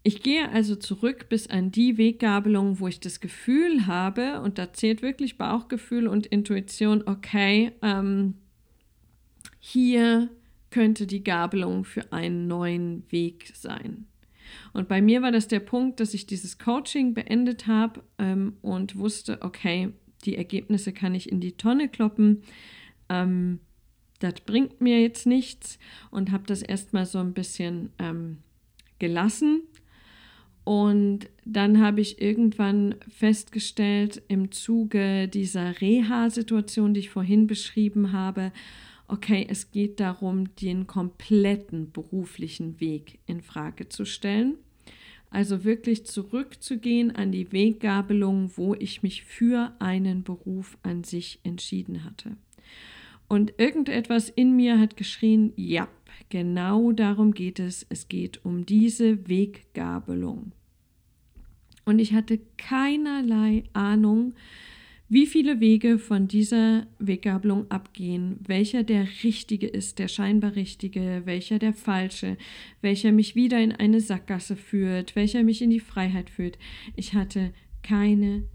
Ich 0.07 0.21
gehe 0.21 0.51
also 0.51 0.75
zurück 0.75 1.29
bis 1.29 1.47
an 1.47 1.71
die 1.71 1.97
Weggabelung, 1.97 2.79
wo 2.79 2.87
ich 2.87 2.99
das 2.99 3.21
Gefühl 3.21 3.87
habe, 3.87 4.39
und 4.41 4.59
da 4.59 4.71
zählt 4.71 5.01
wirklich 5.01 5.39
Bauchgefühl 5.39 6.07
und 6.07 6.27
Intuition, 6.27 7.01
okay, 7.07 7.71
ähm, 7.81 8.35
hier 9.59 10.29
könnte 10.69 11.07
die 11.07 11.23
Gabelung 11.23 11.85
für 11.85 12.13
einen 12.13 12.47
neuen 12.47 13.11
Weg 13.11 13.51
sein. 13.55 14.05
Und 14.73 14.87
bei 14.87 15.01
mir 15.01 15.23
war 15.23 15.31
das 15.31 15.47
der 15.47 15.59
Punkt, 15.59 15.99
dass 15.99 16.13
ich 16.13 16.27
dieses 16.27 16.59
Coaching 16.59 17.15
beendet 17.15 17.65
habe 17.65 18.03
ähm, 18.19 18.57
und 18.61 18.97
wusste, 18.97 19.41
okay, 19.41 19.91
die 20.23 20.37
Ergebnisse 20.37 20.93
kann 20.93 21.15
ich 21.15 21.31
in 21.31 21.41
die 21.41 21.53
Tonne 21.53 21.89
kloppen. 21.89 22.43
Ähm, 23.09 23.59
das 24.19 24.35
bringt 24.41 24.81
mir 24.81 25.01
jetzt 25.01 25.25
nichts 25.25 25.79
und 26.11 26.31
habe 26.31 26.43
das 26.45 26.61
erstmal 26.61 27.07
so 27.07 27.17
ein 27.17 27.33
bisschen 27.33 27.89
ähm, 27.97 28.37
gelassen 28.99 29.63
und 30.65 31.29
dann 31.45 31.79
habe 31.79 32.01
ich 32.01 32.19
irgendwann 32.19 32.95
festgestellt, 33.07 34.23
im 34.27 34.51
Zuge 34.51 35.27
dieser 35.27 35.79
Reha-Situation, 35.79 36.95
die 36.95 37.01
ich 37.01 37.11
vorhin 37.11 37.45
beschrieben 37.45 38.11
habe, 38.11 38.51
okay, 39.07 39.45
es 39.47 39.69
geht 39.69 39.99
darum, 39.99 40.55
den 40.55 40.87
kompletten 40.87 41.91
beruflichen 41.91 42.79
Weg 42.79 43.19
in 43.27 43.41
Frage 43.41 43.89
zu 43.89 44.05
stellen. 44.05 44.55
Also 45.29 45.63
wirklich 45.63 46.07
zurückzugehen 46.07 47.15
an 47.15 47.31
die 47.31 47.51
Weggabelung, 47.51 48.51
wo 48.55 48.73
ich 48.73 49.03
mich 49.03 49.23
für 49.23 49.71
einen 49.77 50.23
Beruf 50.23 50.79
an 50.81 51.03
sich 51.03 51.39
entschieden 51.43 52.03
hatte. 52.03 52.37
Und 53.27 53.53
irgendetwas 53.57 54.29
in 54.29 54.55
mir 54.55 54.79
hat 54.79 54.97
geschrien, 54.97 55.53
ja, 55.55 55.87
genau 56.29 56.91
darum 56.91 57.33
geht 57.33 57.59
es. 57.59 57.85
Es 57.89 58.07
geht 58.07 58.43
um 58.45 58.65
diese 58.65 59.27
Weggabelung. 59.27 60.51
Und 61.85 61.99
ich 61.99 62.13
hatte 62.13 62.39
keinerlei 62.57 63.63
Ahnung, 63.73 64.33
wie 65.07 65.27
viele 65.27 65.59
Wege 65.59 65.99
von 65.99 66.27
dieser 66.27 66.87
Weggabelung 66.97 67.69
abgehen, 67.69 68.39
welcher 68.47 68.83
der 68.83 69.07
richtige 69.23 69.67
ist, 69.67 69.99
der 69.99 70.07
scheinbar 70.07 70.55
richtige, 70.55 71.21
welcher 71.25 71.59
der 71.59 71.73
falsche, 71.73 72.37
welcher 72.81 73.11
mich 73.11 73.35
wieder 73.35 73.61
in 73.61 73.71
eine 73.71 74.01
Sackgasse 74.01 74.55
führt, 74.55 75.15
welcher 75.15 75.43
mich 75.43 75.61
in 75.61 75.69
die 75.69 75.79
Freiheit 75.79 76.31
führt. 76.31 76.57
Ich 76.95 77.13
hatte 77.13 77.53
keine 77.83 78.45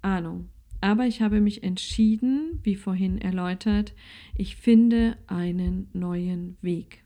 Ahnung. 0.00 0.48
Aber 0.80 1.06
ich 1.06 1.20
habe 1.20 1.40
mich 1.40 1.62
entschieden, 1.62 2.60
wie 2.62 2.76
vorhin 2.76 3.18
erläutert, 3.18 3.94
ich 4.34 4.56
finde 4.56 5.16
einen 5.26 5.88
neuen 5.92 6.56
Weg. 6.62 7.04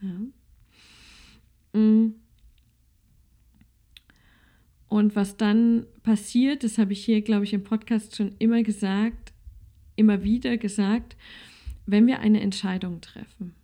Ja. 0.00 1.78
Mm. 1.80 2.14
Und 4.88 5.14
was 5.14 5.36
dann 5.36 5.86
passiert, 6.02 6.64
das 6.64 6.78
habe 6.78 6.92
ich 6.92 7.04
hier, 7.04 7.22
glaube 7.22 7.44
ich, 7.44 7.52
im 7.52 7.62
Podcast 7.62 8.16
schon 8.16 8.34
immer 8.38 8.62
gesagt, 8.64 9.32
immer 9.94 10.24
wieder 10.24 10.56
gesagt, 10.56 11.16
wenn 11.86 12.06
wir 12.06 12.20
eine 12.20 12.40
Entscheidung 12.40 13.00
treffen, 13.00 13.54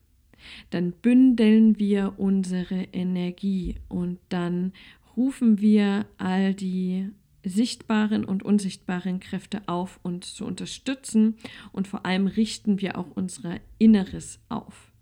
dann 0.71 0.93
bündeln 0.93 1.79
wir 1.79 2.15
unsere 2.19 2.85
Energie 2.93 3.77
und 3.89 4.19
dann 4.29 4.73
rufen 5.17 5.61
wir 5.61 6.07
all 6.19 6.55
die 6.55 7.11
sichtbaren 7.47 8.25
und 8.25 8.43
unsichtbaren 8.43 9.21
Kräfte 9.21 9.63
auf, 9.67 10.01
uns 10.03 10.35
zu 10.35 10.45
unterstützen 10.45 11.37
und 11.73 11.87
vor 11.87 12.05
allem 12.05 12.27
richten 12.27 12.81
wir 12.81 12.99
auch 12.99 13.11
unser 13.15 13.61
Inneres 13.79 14.41
auf. 14.49 14.93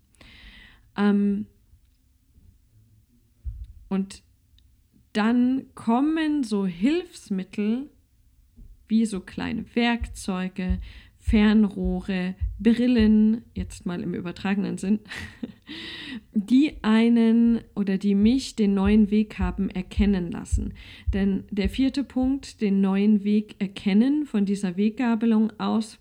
Ähm 0.95 1.47
und 3.89 4.21
dann 5.13 5.65
kommen 5.73 6.43
so 6.43 6.65
Hilfsmittel 6.65 7.89
wie 8.87 9.05
so 9.05 9.21
kleine 9.21 9.65
Werkzeuge, 9.75 10.79
Fernrohre, 11.25 12.35
Brillen, 12.59 13.41
jetzt 13.55 13.87
mal 13.87 14.03
im 14.03 14.13
übertragenen 14.13 14.77
Sinn, 14.77 14.99
die 16.33 16.73
einen 16.83 17.61
oder 17.75 17.97
die 17.97 18.13
mich 18.13 18.55
den 18.55 18.75
neuen 18.75 19.09
Weg 19.09 19.39
haben 19.39 19.71
erkennen 19.71 20.31
lassen. 20.31 20.75
Denn 21.15 21.45
der 21.49 21.69
vierte 21.69 22.03
Punkt, 22.03 22.61
den 22.61 22.79
neuen 22.79 23.23
Weg 23.23 23.55
erkennen 23.57 24.27
von 24.27 24.45
dieser 24.45 24.77
Weggabelung 24.77 25.51
aus, 25.59 25.97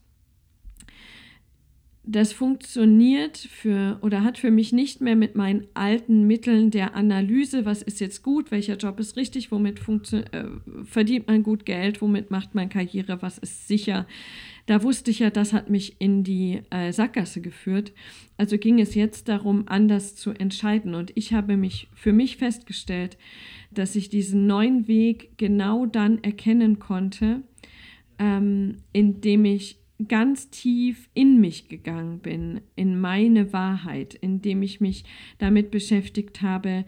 das 2.07 2.35
funktioniert 2.35 3.39
für 3.39 3.99
oder 4.03 4.23
hat 4.23 4.37
für 4.37 4.51
mich 4.51 4.75
nicht 4.75 5.01
mehr 5.01 5.17
mit 5.17 5.37
meinen 5.37 5.67
alten 5.73 6.27
Mitteln 6.27 6.71
der 6.71 6.95
Analyse, 6.95 7.65
was 7.65 7.81
ist 7.81 7.99
jetzt 7.99 8.23
gut, 8.23 8.51
welcher 8.51 8.77
Job 8.77 9.01
ist 9.01 9.17
richtig, 9.17 9.51
womit 9.51 9.81
äh, 10.13 10.45
verdient 10.85 11.29
man 11.29 11.43
gut 11.43 11.65
Geld, 11.65 12.03
womit 12.03 12.31
macht 12.31 12.55
man 12.55 12.69
Karriere, 12.69 13.23
was 13.23 13.39
ist 13.39 13.67
sicher. 13.67 14.07
Da 14.67 14.83
wusste 14.83 15.11
ich 15.11 15.19
ja, 15.19 15.31
das 15.31 15.53
hat 15.53 15.69
mich 15.69 16.01
in 16.01 16.25
die 16.25 16.63
äh, 16.71 16.93
Sackgasse 16.93 17.43
geführt. 17.43 17.93
Also 18.39 18.57
ging 18.57 18.81
es 18.81 18.95
jetzt 18.95 19.29
darum, 19.29 19.65
anders 19.67 20.17
zu 20.17 20.31
entscheiden. 20.31 20.95
Und 20.95 21.13
ich 21.17 21.35
habe 21.35 21.57
mich 21.57 21.89
für 21.95 22.13
mich 22.13 22.39
festgestellt, 22.39 23.19
dass 23.71 23.95
ich 23.95 24.09
diesen 24.09 24.47
neuen 24.47 24.89
Weg 24.89 25.37
genau 25.37 25.85
dann 25.85 26.23
erkennen 26.25 26.79
konnte, 26.79 27.43
ähm, 28.19 28.79
indem 28.93 29.45
ich 29.45 29.79
ganz 30.09 30.51
tief 30.51 31.09
in 31.15 31.41
mich 31.41 31.69
gegangen 31.69 32.19
bin, 32.19 32.61
in 32.75 32.99
meine 32.99 33.53
Wahrheit, 33.53 34.15
indem 34.15 34.63
ich 34.63 34.81
mich 34.81 35.05
damit 35.39 35.71
beschäftigt 35.71 36.43
habe, 36.43 36.85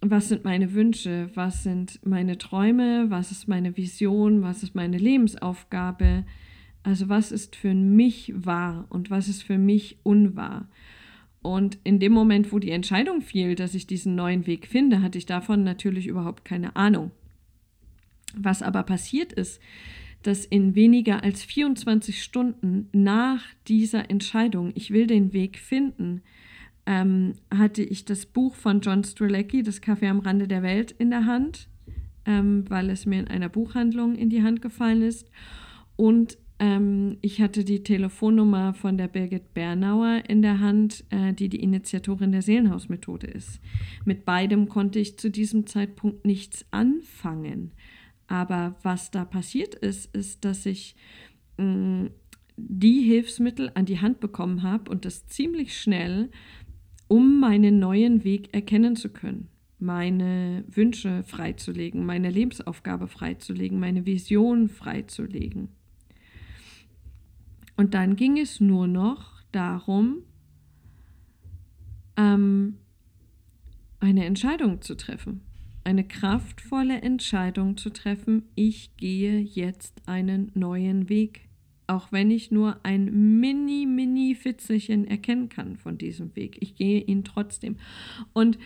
was 0.00 0.28
sind 0.28 0.44
meine 0.44 0.72
Wünsche, 0.72 1.30
was 1.34 1.62
sind 1.62 2.00
meine 2.04 2.38
Träume, 2.38 3.06
was 3.10 3.30
ist 3.30 3.48
meine 3.48 3.76
Vision, 3.76 4.42
was 4.42 4.62
ist 4.62 4.74
meine 4.74 4.98
Lebensaufgabe, 4.98 6.24
also 6.82 7.08
was 7.08 7.32
ist 7.32 7.56
für 7.56 7.74
mich 7.74 8.32
wahr 8.34 8.86
und 8.88 9.10
was 9.10 9.28
ist 9.28 9.42
für 9.42 9.58
mich 9.58 9.98
unwahr. 10.02 10.68
Und 11.42 11.78
in 11.84 11.98
dem 11.98 12.12
Moment, 12.12 12.52
wo 12.52 12.58
die 12.58 12.70
Entscheidung 12.70 13.22
fiel, 13.22 13.54
dass 13.54 13.74
ich 13.74 13.86
diesen 13.86 14.14
neuen 14.14 14.46
Weg 14.46 14.66
finde, 14.66 15.00
hatte 15.02 15.18
ich 15.18 15.26
davon 15.26 15.64
natürlich 15.64 16.06
überhaupt 16.06 16.44
keine 16.44 16.76
Ahnung. 16.76 17.10
Was 18.34 18.62
aber 18.62 18.82
passiert 18.82 19.32
ist, 19.32 19.60
dass 20.22 20.44
in 20.44 20.74
weniger 20.74 21.22
als 21.22 21.42
24 21.42 22.22
Stunden 22.22 22.88
nach 22.92 23.42
dieser 23.68 24.10
Entscheidung, 24.10 24.72
ich 24.74 24.90
will 24.90 25.06
den 25.06 25.32
Weg 25.32 25.58
finden, 25.58 26.22
ähm, 26.84 27.34
hatte 27.54 27.82
ich 27.82 28.04
das 28.04 28.26
Buch 28.26 28.54
von 28.54 28.80
John 28.80 29.02
Strzelecki, 29.02 29.62
Das 29.62 29.80
Kaffee 29.80 30.08
am 30.08 30.20
Rande 30.20 30.46
der 30.46 30.62
Welt, 30.62 30.92
in 30.92 31.10
der 31.10 31.24
Hand, 31.24 31.68
ähm, 32.26 32.64
weil 32.68 32.90
es 32.90 33.06
mir 33.06 33.20
in 33.20 33.28
einer 33.28 33.48
Buchhandlung 33.48 34.14
in 34.14 34.28
die 34.28 34.42
Hand 34.42 34.60
gefallen 34.60 35.02
ist. 35.02 35.30
Und 35.96 36.36
ähm, 36.60 37.16
ich 37.22 37.40
hatte 37.40 37.64
die 37.64 37.82
Telefonnummer 37.82 38.74
von 38.74 38.98
der 38.98 39.08
Birgit 39.08 39.54
Bernauer 39.54 40.22
in 40.28 40.42
der 40.42 40.60
Hand, 40.60 41.04
äh, 41.08 41.32
die 41.32 41.48
die 41.48 41.62
Initiatorin 41.62 42.32
der 42.32 42.42
Seelenhausmethode 42.42 43.26
ist. 43.26 43.60
Mit 44.04 44.26
beidem 44.26 44.68
konnte 44.68 44.98
ich 44.98 45.18
zu 45.18 45.30
diesem 45.30 45.66
Zeitpunkt 45.66 46.26
nichts 46.26 46.66
anfangen. 46.70 47.72
Aber 48.28 48.76
was 48.82 49.10
da 49.10 49.24
passiert 49.24 49.74
ist, 49.74 50.14
ist, 50.14 50.44
dass 50.44 50.66
ich 50.66 50.94
mh, 51.56 51.64
mm, 51.64 52.10
die 52.56 53.00
Hilfsmittel 53.00 53.72
an 53.74 53.86
die 53.86 54.00
Hand 54.00 54.20
bekommen 54.20 54.62
habe 54.62 54.90
und 54.90 55.06
das 55.06 55.26
ziemlich 55.26 55.80
schnell, 55.80 56.30
um 57.08 57.40
meinen 57.40 57.78
neuen 57.78 58.22
Weg 58.22 58.52
erkennen 58.52 58.96
zu 58.96 59.08
können, 59.08 59.48
meine 59.78 60.62
Wünsche 60.68 61.22
freizulegen, 61.24 62.04
meine 62.04 62.28
Lebensaufgabe 62.28 63.08
freizulegen, 63.08 63.80
meine 63.80 64.04
Vision 64.04 64.68
freizulegen. 64.68 65.70
Und 67.80 67.94
dann 67.94 68.14
ging 68.14 68.38
es 68.38 68.60
nur 68.60 68.86
noch 68.86 69.42
darum, 69.52 70.18
ähm, 72.16 72.76
eine 74.00 74.26
Entscheidung 74.26 74.82
zu 74.82 74.94
treffen 74.96 75.40
eine 75.84 76.04
kraftvolle 76.04 77.00
Entscheidung 77.00 77.76
zu 77.76 77.90
treffen, 77.90 78.44
ich 78.54 78.96
gehe 78.96 79.38
jetzt 79.38 80.02
einen 80.06 80.50
neuen 80.54 81.08
Weg. 81.08 81.48
Auch 81.86 82.12
wenn 82.12 82.30
ich 82.30 82.50
nur 82.50 82.78
ein 82.84 83.40
mini, 83.40 83.86
mini 83.86 84.34
Fitzelchen 84.34 85.06
erkennen 85.06 85.48
kann 85.48 85.76
von 85.76 85.98
diesem 85.98 86.36
Weg. 86.36 86.58
Ich 86.60 86.76
gehe 86.76 87.00
ihn 87.00 87.24
trotzdem. 87.24 87.76
Und 88.32 88.58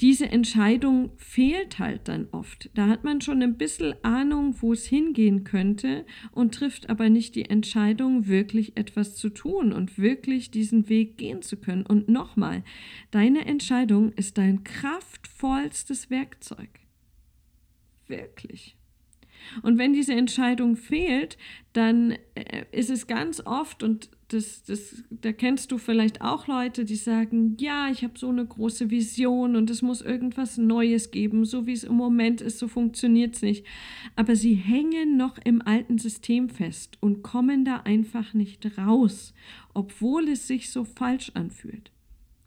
diese 0.00 0.30
Entscheidung 0.30 1.12
fehlt 1.18 1.78
halt 1.78 2.08
dann 2.08 2.28
oft. 2.32 2.70
Da 2.74 2.88
hat 2.88 3.04
man 3.04 3.20
schon 3.20 3.42
ein 3.42 3.58
bisschen 3.58 3.94
Ahnung, 4.02 4.56
wo 4.60 4.72
es 4.72 4.86
hingehen 4.86 5.44
könnte 5.44 6.06
und 6.32 6.54
trifft 6.54 6.88
aber 6.88 7.10
nicht 7.10 7.34
die 7.34 7.44
Entscheidung, 7.44 8.26
wirklich 8.26 8.78
etwas 8.78 9.14
zu 9.14 9.28
tun 9.28 9.72
und 9.72 9.98
wirklich 9.98 10.50
diesen 10.50 10.88
Weg 10.88 11.18
gehen 11.18 11.42
zu 11.42 11.58
können. 11.58 11.84
Und 11.84 12.08
nochmal, 12.08 12.64
deine 13.10 13.44
Entscheidung 13.44 14.12
ist 14.12 14.38
dein 14.38 14.64
kraftvollstes 14.64 16.08
Werkzeug. 16.08 16.70
Wirklich. 18.06 18.79
Und 19.62 19.78
wenn 19.78 19.92
diese 19.92 20.14
Entscheidung 20.14 20.76
fehlt, 20.76 21.38
dann 21.72 22.16
äh, 22.34 22.64
ist 22.72 22.90
es 22.90 23.06
ganz 23.06 23.40
oft, 23.44 23.82
und 23.82 24.10
das, 24.28 24.62
das, 24.64 25.02
da 25.10 25.32
kennst 25.32 25.72
du 25.72 25.78
vielleicht 25.78 26.22
auch 26.22 26.46
Leute, 26.46 26.84
die 26.84 26.96
sagen, 26.96 27.56
ja, 27.58 27.88
ich 27.90 28.02
habe 28.04 28.18
so 28.18 28.28
eine 28.28 28.44
große 28.44 28.90
Vision 28.90 29.56
und 29.56 29.70
es 29.70 29.82
muss 29.82 30.02
irgendwas 30.02 30.56
Neues 30.56 31.10
geben, 31.10 31.44
so 31.44 31.66
wie 31.66 31.72
es 31.72 31.84
im 31.84 31.94
Moment 31.94 32.40
ist, 32.40 32.58
so 32.58 32.68
funktioniert 32.68 33.34
es 33.34 33.42
nicht. 33.42 33.66
Aber 34.16 34.36
sie 34.36 34.54
hängen 34.54 35.16
noch 35.16 35.38
im 35.44 35.62
alten 35.62 35.98
System 35.98 36.48
fest 36.48 36.96
und 37.00 37.22
kommen 37.22 37.64
da 37.64 37.78
einfach 37.78 38.34
nicht 38.34 38.78
raus, 38.78 39.34
obwohl 39.74 40.28
es 40.28 40.46
sich 40.46 40.70
so 40.70 40.84
falsch 40.84 41.32
anfühlt. 41.34 41.90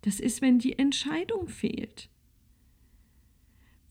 Das 0.02 0.20
ist, 0.20 0.42
wenn 0.42 0.60
die 0.60 0.78
Entscheidung 0.78 1.48
fehlt. 1.48 2.10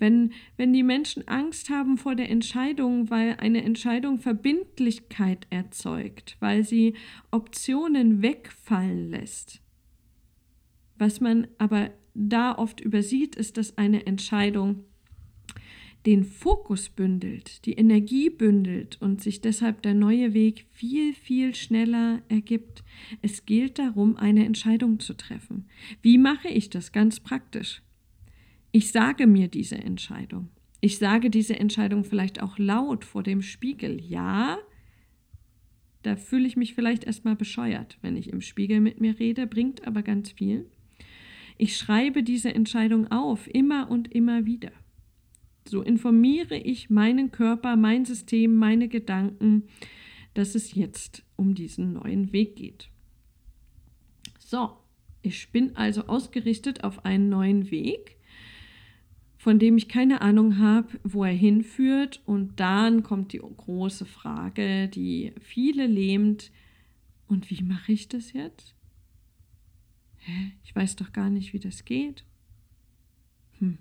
Wenn, 0.02 0.32
wenn 0.56 0.72
die 0.72 0.82
Menschen 0.82 1.28
Angst 1.28 1.70
haben 1.70 1.96
vor 1.96 2.16
der 2.16 2.28
Entscheidung, 2.28 3.08
weil 3.08 3.36
eine 3.36 3.62
Entscheidung 3.62 4.18
Verbindlichkeit 4.18 5.46
erzeugt, 5.50 6.36
weil 6.40 6.64
sie 6.64 6.94
Optionen 7.30 8.20
wegfallen 8.20 9.10
lässt. 9.10 9.62
Was 10.98 11.20
man 11.20 11.46
aber 11.58 11.92
da 12.14 12.58
oft 12.58 12.80
übersieht, 12.80 13.36
ist, 13.36 13.56
dass 13.58 13.78
eine 13.78 14.04
Entscheidung 14.04 14.86
den 16.04 16.24
Fokus 16.24 16.88
bündelt, 16.88 17.64
die 17.64 17.74
Energie 17.74 18.28
bündelt 18.28 19.00
und 19.00 19.22
sich 19.22 19.40
deshalb 19.40 19.82
der 19.82 19.94
neue 19.94 20.34
Weg 20.34 20.66
viel, 20.72 21.14
viel 21.14 21.54
schneller 21.54 22.22
ergibt. 22.28 22.82
Es 23.20 23.46
gilt 23.46 23.78
darum, 23.78 24.16
eine 24.16 24.46
Entscheidung 24.46 24.98
zu 24.98 25.14
treffen. 25.14 25.68
Wie 26.02 26.18
mache 26.18 26.48
ich 26.48 26.70
das 26.70 26.90
ganz 26.90 27.20
praktisch? 27.20 27.82
Ich 28.72 28.90
sage 28.90 29.26
mir 29.26 29.48
diese 29.48 29.76
Entscheidung. 29.76 30.48
Ich 30.80 30.98
sage 30.98 31.30
diese 31.30 31.58
Entscheidung 31.60 32.04
vielleicht 32.04 32.42
auch 32.42 32.58
laut 32.58 33.04
vor 33.04 33.22
dem 33.22 33.42
Spiegel. 33.42 34.00
Ja, 34.00 34.58
da 36.02 36.16
fühle 36.16 36.46
ich 36.46 36.56
mich 36.56 36.74
vielleicht 36.74 37.04
erstmal 37.04 37.36
bescheuert, 37.36 37.98
wenn 38.02 38.16
ich 38.16 38.30
im 38.30 38.40
Spiegel 38.40 38.80
mit 38.80 39.00
mir 39.00 39.18
rede, 39.18 39.46
bringt 39.46 39.86
aber 39.86 40.02
ganz 40.02 40.32
viel. 40.32 40.66
Ich 41.58 41.76
schreibe 41.76 42.22
diese 42.22 42.54
Entscheidung 42.54 43.12
auf, 43.12 43.46
immer 43.52 43.90
und 43.90 44.12
immer 44.12 44.46
wieder. 44.46 44.72
So 45.68 45.82
informiere 45.82 46.56
ich 46.56 46.90
meinen 46.90 47.30
Körper, 47.30 47.76
mein 47.76 48.04
System, 48.04 48.56
meine 48.56 48.88
Gedanken, 48.88 49.64
dass 50.34 50.54
es 50.54 50.74
jetzt 50.74 51.24
um 51.36 51.54
diesen 51.54 51.92
neuen 51.92 52.32
Weg 52.32 52.56
geht. 52.56 52.88
So, 54.38 54.72
ich 55.20 55.52
bin 55.52 55.76
also 55.76 56.06
ausgerichtet 56.06 56.82
auf 56.82 57.04
einen 57.04 57.28
neuen 57.28 57.70
Weg, 57.70 58.16
von 59.42 59.58
dem 59.58 59.76
ich 59.76 59.88
keine 59.88 60.20
Ahnung 60.20 60.58
habe, 60.58 61.00
wo 61.02 61.24
er 61.24 61.32
hinführt. 61.32 62.22
Und 62.26 62.60
dann 62.60 63.02
kommt 63.02 63.32
die 63.32 63.38
große 63.40 64.06
Frage, 64.06 64.86
die 64.86 65.32
viele 65.40 65.88
lähmt. 65.88 66.52
Und 67.26 67.50
wie 67.50 67.60
mache 67.64 67.90
ich 67.90 68.06
das 68.06 68.32
jetzt? 68.34 68.76
Hä? 70.18 70.52
Ich 70.62 70.76
weiß 70.76 70.94
doch 70.94 71.12
gar 71.12 71.28
nicht, 71.28 71.52
wie 71.52 71.58
das 71.58 71.84
geht. 71.84 72.24
Hm. 73.58 73.78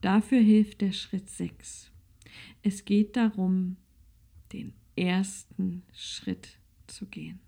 Dafür 0.00 0.40
hilft 0.40 0.80
der 0.80 0.90
Schritt 0.90 1.30
6. 1.30 1.92
Es 2.64 2.84
geht 2.84 3.14
darum, 3.14 3.76
den 4.52 4.72
ersten 4.96 5.84
Schritt 5.92 6.58
zu 6.88 7.06
gehen. 7.06 7.38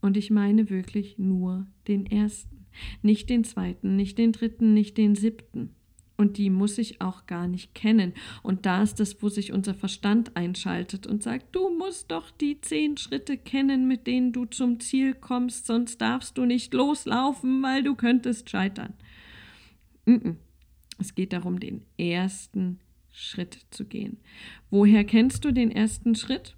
Und 0.00 0.16
ich 0.16 0.30
meine 0.30 0.70
wirklich 0.70 1.18
nur 1.18 1.66
den 1.86 2.06
ersten, 2.06 2.59
nicht 3.02 3.28
den 3.30 3.44
zweiten, 3.44 3.96
nicht 3.96 4.18
den 4.18 4.32
dritten, 4.32 4.74
nicht 4.74 4.96
den 4.96 5.14
siebten. 5.14 5.74
Und 6.16 6.36
die 6.36 6.50
muss 6.50 6.76
ich 6.76 7.00
auch 7.00 7.24
gar 7.24 7.48
nicht 7.48 7.74
kennen. 7.74 8.12
Und 8.42 8.66
da 8.66 8.82
ist 8.82 9.00
das, 9.00 9.22
wo 9.22 9.30
sich 9.30 9.54
unser 9.54 9.72
Verstand 9.72 10.36
einschaltet 10.36 11.06
und 11.06 11.22
sagt, 11.22 11.56
du 11.56 11.70
musst 11.70 12.10
doch 12.10 12.30
die 12.30 12.60
zehn 12.60 12.98
Schritte 12.98 13.38
kennen, 13.38 13.88
mit 13.88 14.06
denen 14.06 14.32
du 14.32 14.44
zum 14.44 14.80
Ziel 14.80 15.14
kommst, 15.14 15.64
sonst 15.64 15.98
darfst 16.02 16.36
du 16.36 16.44
nicht 16.44 16.74
loslaufen, 16.74 17.62
weil 17.62 17.82
du 17.82 17.94
könntest 17.94 18.50
scheitern. 18.50 18.92
Es 20.98 21.14
geht 21.14 21.32
darum, 21.32 21.58
den 21.58 21.86
ersten 21.96 22.80
Schritt 23.10 23.66
zu 23.70 23.86
gehen. 23.86 24.18
Woher 24.68 25.04
kennst 25.04 25.46
du 25.46 25.52
den 25.52 25.70
ersten 25.70 26.14
Schritt? 26.14 26.54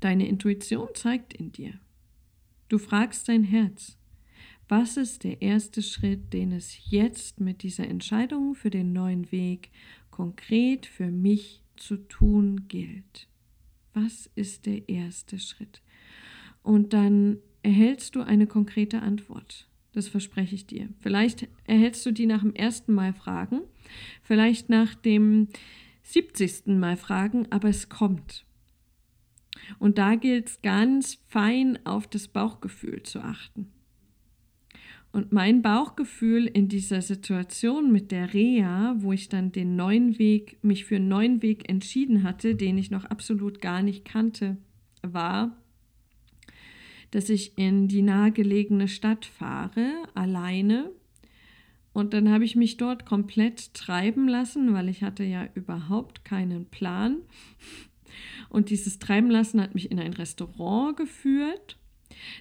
Deine 0.00 0.26
Intuition 0.26 0.88
zeigt 0.94 1.32
in 1.32 1.52
dir. 1.52 1.74
Du 2.68 2.78
fragst 2.78 3.28
dein 3.28 3.44
Herz, 3.44 3.96
was 4.68 4.96
ist 4.96 5.24
der 5.24 5.42
erste 5.42 5.82
Schritt, 5.82 6.32
den 6.32 6.52
es 6.52 6.90
jetzt 6.90 7.40
mit 7.40 7.62
dieser 7.62 7.86
Entscheidung 7.86 8.54
für 8.54 8.70
den 8.70 8.92
neuen 8.92 9.30
Weg 9.30 9.70
konkret 10.10 10.86
für 10.86 11.10
mich 11.10 11.62
zu 11.76 11.96
tun 11.96 12.66
gilt? 12.68 13.28
Was 13.94 14.28
ist 14.34 14.66
der 14.66 14.88
erste 14.88 15.38
Schritt? 15.38 15.82
Und 16.62 16.92
dann 16.92 17.38
erhältst 17.62 18.16
du 18.16 18.22
eine 18.22 18.46
konkrete 18.46 19.02
Antwort. 19.02 19.68
Das 19.92 20.08
verspreche 20.08 20.54
ich 20.54 20.66
dir. 20.66 20.88
Vielleicht 21.00 21.48
erhältst 21.64 22.04
du 22.04 22.10
die 22.10 22.26
nach 22.26 22.42
dem 22.42 22.54
ersten 22.54 22.92
Mal 22.92 23.14
fragen, 23.14 23.60
vielleicht 24.22 24.68
nach 24.68 24.94
dem 24.94 25.48
70. 26.02 26.66
Mal 26.66 26.96
fragen, 26.96 27.50
aber 27.50 27.68
es 27.68 27.88
kommt. 27.88 28.44
Und 29.78 29.98
da 29.98 30.16
gilt 30.16 30.48
es 30.48 30.62
ganz 30.62 31.18
fein 31.28 31.78
auf 31.86 32.06
das 32.06 32.28
Bauchgefühl 32.28 33.02
zu 33.04 33.20
achten. 33.20 33.72
Und 35.16 35.32
mein 35.32 35.62
Bauchgefühl 35.62 36.44
in 36.44 36.68
dieser 36.68 37.00
Situation 37.00 37.90
mit 37.90 38.12
der 38.12 38.34
Reha, 38.34 38.96
wo 38.98 39.14
ich 39.14 39.30
dann 39.30 39.50
den 39.50 39.74
neuen 39.74 40.18
Weg, 40.18 40.58
mich 40.62 40.84
für 40.84 40.96
einen 40.96 41.08
neuen 41.08 41.40
Weg 41.40 41.70
entschieden 41.70 42.22
hatte, 42.22 42.54
den 42.54 42.76
ich 42.76 42.90
noch 42.90 43.06
absolut 43.06 43.62
gar 43.62 43.80
nicht 43.80 44.04
kannte, 44.04 44.58
war, 45.00 45.56
dass 47.12 47.30
ich 47.30 47.56
in 47.56 47.88
die 47.88 48.02
nahegelegene 48.02 48.88
Stadt 48.88 49.24
fahre, 49.24 49.90
alleine. 50.12 50.90
Und 51.94 52.12
dann 52.12 52.28
habe 52.28 52.44
ich 52.44 52.54
mich 52.54 52.76
dort 52.76 53.06
komplett 53.06 53.72
treiben 53.72 54.28
lassen, 54.28 54.74
weil 54.74 54.90
ich 54.90 55.02
hatte 55.02 55.24
ja 55.24 55.48
überhaupt 55.54 56.26
keinen 56.26 56.66
Plan. 56.66 57.22
Und 58.50 58.68
dieses 58.68 58.98
Treiben 58.98 59.30
lassen 59.30 59.62
hat 59.62 59.74
mich 59.74 59.90
in 59.90 59.98
ein 59.98 60.12
Restaurant 60.12 60.94
geführt. 60.98 61.78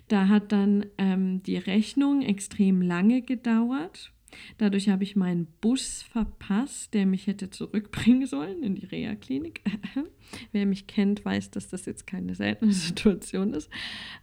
Da 0.07 0.27
hat 0.27 0.51
dann 0.51 0.85
ähm, 0.97 1.43
die 1.43 1.57
Rechnung 1.57 2.21
extrem 2.21 2.81
lange 2.81 3.21
gedauert. 3.21 4.11
Dadurch 4.57 4.89
habe 4.89 5.03
ich 5.03 5.15
meinen 5.15 5.47
Bus 5.61 6.01
verpasst, 6.01 6.93
der 6.93 7.05
mich 7.05 7.27
hätte 7.27 7.49
zurückbringen 7.49 8.27
sollen 8.27 8.63
in 8.63 8.75
die 8.75 8.85
Reha-Klinik. 8.85 9.61
Wer 10.51 10.65
mich 10.65 10.87
kennt, 10.87 11.23
weiß, 11.23 11.51
dass 11.51 11.69
das 11.69 11.85
jetzt 11.85 12.07
keine 12.07 12.35
seltene 12.35 12.71
Situation 12.73 13.53
ist. 13.53 13.69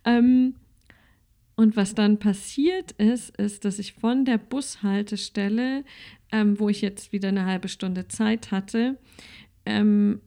Ähm, 0.05 0.55
und 1.55 1.77
was 1.77 1.95
dann 1.95 2.19
passiert 2.19 2.93
ist, 2.93 3.37
ist, 3.37 3.65
dass 3.65 3.79
ich 3.79 3.93
von 3.93 4.25
der 4.25 4.38
Bushaltestelle, 4.38 5.85
ähm, 6.31 6.59
wo 6.59 6.69
ich 6.69 6.81
jetzt 6.81 7.12
wieder 7.12 7.29
eine 7.29 7.45
halbe 7.45 7.69
Stunde 7.69 8.09
Zeit 8.09 8.51
hatte, 8.51 8.99
ähm, 9.67 10.21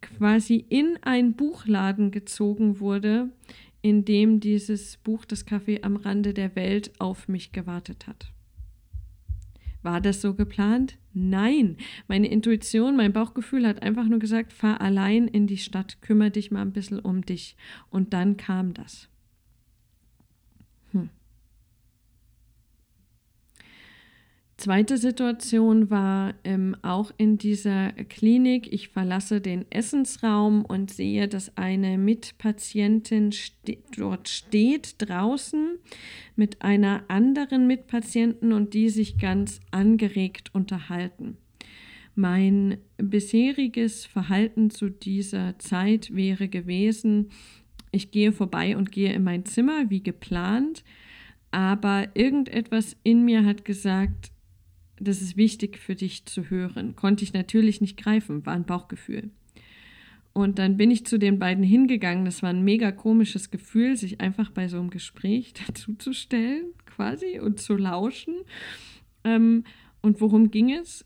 quasi 0.00 0.64
in 0.68 0.98
einen 1.02 1.34
Buchladen 1.34 2.10
gezogen 2.10 2.80
wurde, 2.80 3.30
in 3.88 4.04
dem 4.04 4.38
dieses 4.38 4.98
Buch 4.98 5.24
Das 5.24 5.46
Café 5.46 5.82
am 5.82 5.96
Rande 5.96 6.34
der 6.34 6.54
Welt 6.54 6.92
auf 6.98 7.26
mich 7.26 7.52
gewartet 7.52 8.06
hat. 8.06 8.30
War 9.82 10.02
das 10.02 10.20
so 10.20 10.34
geplant? 10.34 10.98
Nein. 11.14 11.78
Meine 12.06 12.28
Intuition, 12.28 12.96
mein 12.96 13.14
Bauchgefühl 13.14 13.66
hat 13.66 13.82
einfach 13.82 14.04
nur 14.04 14.18
gesagt, 14.18 14.52
fahr 14.52 14.82
allein 14.82 15.26
in 15.26 15.46
die 15.46 15.56
Stadt, 15.56 16.02
kümmere 16.02 16.32
dich 16.32 16.50
mal 16.50 16.60
ein 16.60 16.72
bisschen 16.72 16.98
um 16.98 17.24
dich. 17.24 17.56
Und 17.88 18.12
dann 18.12 18.36
kam 18.36 18.74
das. 18.74 19.08
Hm. 20.92 21.08
Zweite 24.58 24.98
Situation 24.98 25.88
war 25.88 26.34
ähm, 26.42 26.76
auch 26.82 27.12
in 27.16 27.38
dieser 27.38 27.92
Klinik. 27.92 28.72
Ich 28.72 28.88
verlasse 28.88 29.40
den 29.40 29.64
Essensraum 29.70 30.64
und 30.64 30.90
sehe, 30.90 31.28
dass 31.28 31.56
eine 31.56 31.96
Mitpatientin 31.96 33.30
ste 33.30 33.78
dort 33.96 34.28
steht 34.28 34.96
draußen 34.98 35.78
mit 36.34 36.60
einer 36.60 37.04
anderen 37.06 37.68
Mitpatienten 37.68 38.52
und 38.52 38.74
die 38.74 38.88
sich 38.88 39.16
ganz 39.16 39.60
angeregt 39.70 40.50
unterhalten. 40.52 41.36
Mein 42.16 42.78
bisheriges 42.96 44.06
Verhalten 44.06 44.70
zu 44.70 44.88
dieser 44.88 45.56
Zeit 45.60 46.12
wäre 46.16 46.48
gewesen, 46.48 47.30
ich 47.92 48.10
gehe 48.10 48.32
vorbei 48.32 48.76
und 48.76 48.90
gehe 48.90 49.12
in 49.12 49.22
mein 49.22 49.44
Zimmer 49.44 49.88
wie 49.88 50.02
geplant, 50.02 50.82
aber 51.52 52.08
irgendetwas 52.14 52.96
in 53.04 53.24
mir 53.24 53.44
hat 53.44 53.64
gesagt, 53.64 54.32
das 55.00 55.22
ist 55.22 55.36
wichtig 55.36 55.78
für 55.78 55.94
dich 55.94 56.24
zu 56.26 56.50
hören. 56.50 56.96
Konnte 56.96 57.24
ich 57.24 57.32
natürlich 57.32 57.80
nicht 57.80 57.96
greifen, 57.96 58.44
war 58.46 58.54
ein 58.54 58.64
Bauchgefühl. 58.64 59.30
Und 60.32 60.58
dann 60.58 60.76
bin 60.76 60.90
ich 60.90 61.04
zu 61.04 61.18
den 61.18 61.38
beiden 61.38 61.64
hingegangen. 61.64 62.24
Das 62.24 62.42
war 62.42 62.50
ein 62.50 62.62
mega 62.62 62.92
komisches 62.92 63.50
Gefühl, 63.50 63.96
sich 63.96 64.20
einfach 64.20 64.50
bei 64.50 64.68
so 64.68 64.78
einem 64.78 64.90
Gespräch 64.90 65.52
dazuzustellen, 65.66 66.66
quasi, 66.86 67.40
und 67.40 67.60
zu 67.60 67.76
lauschen. 67.76 68.34
Ähm, 69.24 69.64
und 70.00 70.20
worum 70.20 70.50
ging 70.50 70.72
es 70.72 71.04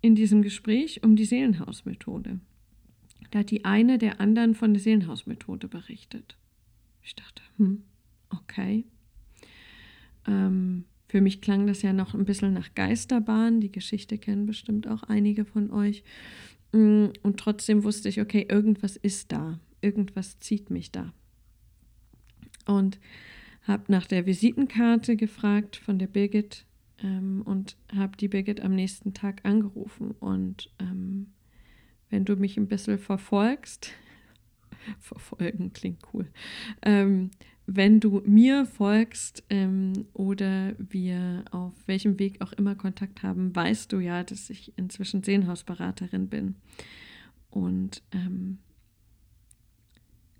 in 0.00 0.14
diesem 0.14 0.42
Gespräch? 0.42 1.02
Um 1.04 1.14
die 1.14 1.24
Seelenhausmethode. 1.24 2.40
Da 3.30 3.40
hat 3.40 3.50
die 3.50 3.64
eine 3.64 3.98
der 3.98 4.20
anderen 4.20 4.54
von 4.54 4.72
der 4.72 4.82
Seelenhausmethode 4.82 5.68
berichtet. 5.68 6.36
Ich 7.02 7.14
dachte, 7.14 7.42
hm, 7.58 7.84
okay. 8.30 8.84
Ähm, 10.26 10.84
für 11.08 11.22
mich 11.22 11.40
klang 11.40 11.66
das 11.66 11.82
ja 11.82 11.92
noch 11.92 12.14
ein 12.14 12.26
bisschen 12.26 12.52
nach 12.52 12.74
Geisterbahn. 12.74 13.60
Die 13.60 13.72
Geschichte 13.72 14.18
kennen 14.18 14.46
bestimmt 14.46 14.86
auch 14.86 15.02
einige 15.04 15.46
von 15.46 15.70
euch. 15.70 16.04
Mm, 16.72 17.06
und 17.22 17.40
trotzdem 17.40 17.82
wusste 17.82 18.10
ich, 18.10 18.20
okay, 18.20 18.46
irgendwas 18.48 18.96
ist 18.96 19.32
da. 19.32 19.58
Irgendwas 19.80 20.38
zieht 20.38 20.68
mich 20.68 20.92
da. 20.92 21.14
Und 22.66 23.00
habe 23.62 23.84
nach 23.88 24.06
der 24.06 24.26
Visitenkarte 24.26 25.16
gefragt 25.16 25.76
von 25.76 25.98
der 25.98 26.08
Birgit 26.08 26.66
ähm, 27.02 27.40
und 27.42 27.76
habe 27.94 28.16
die 28.18 28.28
Birgit 28.28 28.60
am 28.60 28.74
nächsten 28.74 29.14
Tag 29.14 29.44
angerufen. 29.44 30.10
Und 30.10 30.70
ähm, 30.78 31.28
wenn 32.10 32.26
du 32.26 32.36
mich 32.36 32.58
ein 32.58 32.68
bisschen 32.68 32.98
verfolgst, 32.98 33.92
verfolgen 35.00 35.72
klingt 35.72 36.00
cool, 36.12 36.28
ähm, 36.82 37.30
wenn 37.70 38.00
du 38.00 38.22
mir 38.24 38.64
folgst 38.64 39.44
ähm, 39.50 40.06
oder 40.14 40.74
wir 40.78 41.44
auf 41.50 41.74
welchem 41.84 42.18
Weg 42.18 42.40
auch 42.40 42.54
immer 42.54 42.74
Kontakt 42.74 43.22
haben, 43.22 43.54
weißt 43.54 43.92
du 43.92 43.98
ja, 43.98 44.24
dass 44.24 44.48
ich 44.48 44.72
inzwischen 44.78 45.22
Seelenhausberaterin 45.22 46.28
bin. 46.28 46.54
Und 47.50 48.02
ähm, 48.12 48.56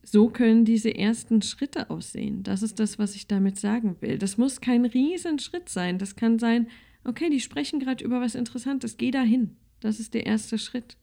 so 0.02 0.30
können 0.30 0.64
diese 0.64 0.94
ersten 0.94 1.42
Schritte 1.42 1.90
aussehen. 1.90 2.44
Das 2.44 2.62
ist 2.62 2.80
das, 2.80 2.98
was 2.98 3.14
ich 3.14 3.26
damit 3.26 3.60
sagen 3.60 3.96
will. 4.00 4.16
Das 4.16 4.38
muss 4.38 4.62
kein 4.62 4.86
Riesenschritt 4.86 5.68
sein. 5.68 5.98
Das 5.98 6.16
kann 6.16 6.38
sein, 6.38 6.68
okay, 7.04 7.28
die 7.28 7.40
sprechen 7.40 7.78
gerade 7.78 8.02
über 8.02 8.22
was 8.22 8.36
Interessantes, 8.36 8.96
geh 8.96 9.10
dahin. 9.10 9.54
Das 9.80 10.00
ist 10.00 10.14
der 10.14 10.24
erste 10.24 10.56
Schritt. 10.56 10.96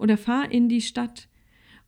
Oder 0.00 0.16
fahr 0.16 0.50
in 0.50 0.68
die 0.68 0.82
Stadt 0.82 1.28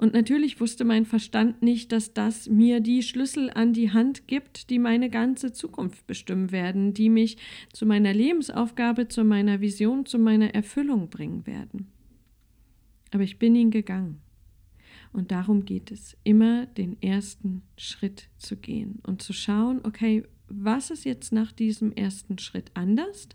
Und 0.00 0.14
natürlich 0.14 0.60
wusste 0.60 0.86
mein 0.86 1.04
Verstand 1.04 1.60
nicht, 1.60 1.92
dass 1.92 2.14
das 2.14 2.48
mir 2.48 2.80
die 2.80 3.02
Schlüssel 3.02 3.50
an 3.50 3.74
die 3.74 3.92
Hand 3.92 4.26
gibt, 4.28 4.70
die 4.70 4.78
meine 4.78 5.10
ganze 5.10 5.52
Zukunft 5.52 6.06
bestimmen 6.06 6.52
werden, 6.52 6.94
die 6.94 7.10
mich 7.10 7.36
zu 7.74 7.84
meiner 7.84 8.14
Lebensaufgabe, 8.14 9.08
zu 9.08 9.24
meiner 9.24 9.60
Vision, 9.60 10.06
zu 10.06 10.18
meiner 10.18 10.54
Erfüllung 10.54 11.10
bringen 11.10 11.46
werden. 11.46 11.92
Aber 13.10 13.24
ich 13.24 13.38
bin 13.38 13.54
ihn 13.54 13.70
gegangen. 13.70 14.22
Und 15.12 15.32
darum 15.32 15.66
geht 15.66 15.90
es, 15.90 16.16
immer 16.24 16.64
den 16.64 17.02
ersten 17.02 17.60
Schritt 17.76 18.30
zu 18.38 18.56
gehen 18.56 19.00
und 19.06 19.20
zu 19.20 19.34
schauen, 19.34 19.80
okay, 19.82 20.24
was 20.50 20.90
ist 20.90 21.04
jetzt 21.04 21.32
nach 21.32 21.52
diesem 21.52 21.92
ersten 21.92 22.38
Schritt 22.38 22.70
anders? 22.74 23.28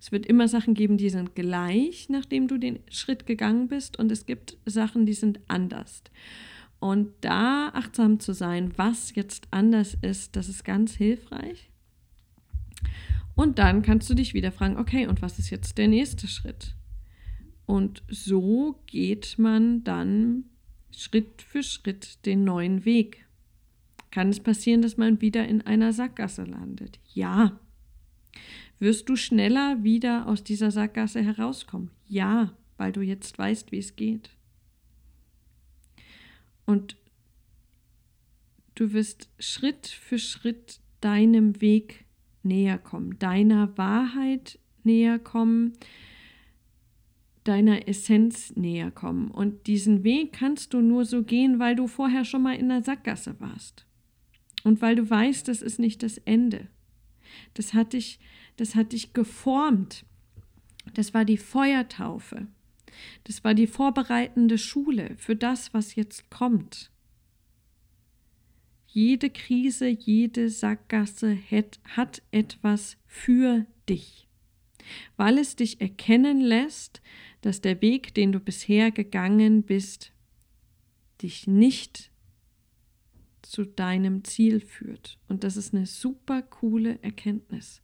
Es 0.00 0.10
wird 0.10 0.26
immer 0.26 0.48
Sachen 0.48 0.74
geben, 0.74 0.96
die 0.96 1.10
sind 1.10 1.34
gleich, 1.34 2.08
nachdem 2.08 2.48
du 2.48 2.58
den 2.58 2.80
Schritt 2.90 3.26
gegangen 3.26 3.68
bist, 3.68 3.98
und 3.98 4.10
es 4.10 4.26
gibt 4.26 4.56
Sachen, 4.66 5.06
die 5.06 5.14
sind 5.14 5.40
anders. 5.48 6.02
Und 6.80 7.12
da 7.20 7.68
achtsam 7.74 8.18
zu 8.18 8.32
sein, 8.32 8.72
was 8.76 9.14
jetzt 9.14 9.46
anders 9.52 9.96
ist, 10.02 10.34
das 10.34 10.48
ist 10.48 10.64
ganz 10.64 10.94
hilfreich. 10.94 11.70
Und 13.34 13.58
dann 13.58 13.82
kannst 13.82 14.10
du 14.10 14.14
dich 14.14 14.34
wieder 14.34 14.52
fragen, 14.52 14.76
okay, 14.76 15.06
und 15.06 15.22
was 15.22 15.38
ist 15.38 15.50
jetzt 15.50 15.78
der 15.78 15.88
nächste 15.88 16.26
Schritt? 16.26 16.74
Und 17.66 18.02
so 18.08 18.82
geht 18.86 19.38
man 19.38 19.84
dann 19.84 20.44
Schritt 20.90 21.42
für 21.42 21.62
Schritt 21.62 22.26
den 22.26 22.44
neuen 22.44 22.84
Weg. 22.84 23.21
Kann 24.12 24.28
es 24.28 24.40
passieren, 24.40 24.82
dass 24.82 24.98
man 24.98 25.20
wieder 25.22 25.48
in 25.48 25.62
einer 25.62 25.92
Sackgasse 25.94 26.44
landet? 26.44 27.00
Ja. 27.14 27.58
Wirst 28.78 29.08
du 29.08 29.16
schneller 29.16 29.82
wieder 29.82 30.28
aus 30.28 30.44
dieser 30.44 30.70
Sackgasse 30.70 31.22
herauskommen? 31.22 31.90
Ja, 32.06 32.52
weil 32.76 32.92
du 32.92 33.00
jetzt 33.00 33.38
weißt, 33.38 33.72
wie 33.72 33.78
es 33.78 33.96
geht. 33.96 34.30
Und 36.66 36.96
du 38.74 38.92
wirst 38.92 39.30
Schritt 39.38 39.86
für 39.86 40.18
Schritt 40.18 40.80
deinem 41.00 41.60
Weg 41.62 42.04
näher 42.42 42.78
kommen, 42.78 43.18
deiner 43.18 43.76
Wahrheit 43.78 44.58
näher 44.84 45.18
kommen, 45.18 45.72
deiner 47.44 47.88
Essenz 47.88 48.54
näher 48.56 48.90
kommen. 48.90 49.30
Und 49.30 49.66
diesen 49.66 50.04
Weg 50.04 50.34
kannst 50.34 50.74
du 50.74 50.82
nur 50.82 51.06
so 51.06 51.22
gehen, 51.22 51.58
weil 51.58 51.76
du 51.76 51.86
vorher 51.86 52.26
schon 52.26 52.42
mal 52.42 52.56
in 52.56 52.68
der 52.68 52.82
Sackgasse 52.82 53.40
warst. 53.40 53.86
Und 54.64 54.80
weil 54.80 54.96
du 54.96 55.08
weißt, 55.08 55.48
das 55.48 55.62
ist 55.62 55.78
nicht 55.78 56.02
das 56.02 56.18
Ende. 56.18 56.68
Das 57.54 57.74
hat 57.74 57.92
dich, 57.92 58.18
das 58.56 58.74
hat 58.74 58.92
dich 58.92 59.12
geformt. 59.12 60.04
Das 60.94 61.14
war 61.14 61.24
die 61.24 61.38
Feuertaufe. 61.38 62.46
Das 63.24 63.42
war 63.44 63.54
die 63.54 63.66
vorbereitende 63.66 64.58
Schule 64.58 65.14
für 65.16 65.36
das, 65.36 65.72
was 65.74 65.94
jetzt 65.94 66.30
kommt. 66.30 66.90
Jede 68.86 69.30
Krise, 69.30 69.88
jede 69.88 70.50
Sackgasse 70.50 71.38
hat, 71.50 71.80
hat 71.84 72.22
etwas 72.30 72.98
für 73.06 73.66
dich, 73.88 74.28
weil 75.16 75.38
es 75.38 75.56
dich 75.56 75.80
erkennen 75.80 76.42
lässt, 76.42 77.00
dass 77.40 77.62
der 77.62 77.80
Weg, 77.80 78.12
den 78.14 78.32
du 78.32 78.38
bisher 78.38 78.90
gegangen 78.90 79.62
bist, 79.62 80.12
dich 81.22 81.46
nicht 81.46 82.11
zu 83.52 83.66
deinem 83.66 84.24
Ziel 84.24 84.60
führt. 84.60 85.18
Und 85.28 85.44
das 85.44 85.58
ist 85.58 85.74
eine 85.74 85.84
super 85.84 86.40
coole 86.40 86.98
Erkenntnis. 87.02 87.82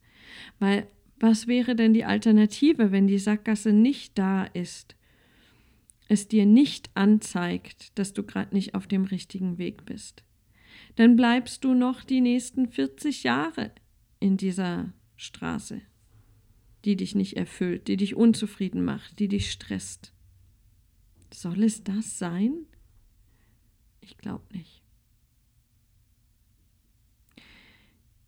Weil 0.57 0.87
was 1.19 1.45
wäre 1.45 1.75
denn 1.75 1.93
die 1.93 2.05
Alternative, 2.05 2.91
wenn 2.91 3.05
die 3.05 3.19
Sackgasse 3.19 3.71
nicht 3.71 4.17
da 4.17 4.45
ist? 4.45 4.95
Es 6.07 6.27
dir 6.27 6.47
nicht 6.47 6.89
anzeigt, 6.95 7.97
dass 7.99 8.13
du 8.13 8.23
gerade 8.23 8.55
nicht 8.55 8.73
auf 8.73 8.87
dem 8.87 9.03
richtigen 9.03 9.59
Weg 9.59 9.85
bist. 9.85 10.23
Dann 10.95 11.15
bleibst 11.15 11.63
du 11.63 11.75
noch 11.75 12.03
die 12.03 12.21
nächsten 12.21 12.71
40 12.71 13.23
Jahre 13.23 13.71
in 14.19 14.37
dieser 14.37 14.91
Straße, 15.17 15.81
die 16.83 16.95
dich 16.95 17.13
nicht 17.13 17.37
erfüllt, 17.37 17.87
die 17.87 17.97
dich 17.97 18.15
unzufrieden 18.15 18.83
macht, 18.83 19.19
die 19.19 19.27
dich 19.27 19.51
stresst. 19.51 20.13
Soll 21.31 21.63
es 21.63 21.83
das 21.83 22.17
sein? 22.17 22.65
Ich 24.01 24.17
glaube 24.17 24.45
nicht. 24.51 24.78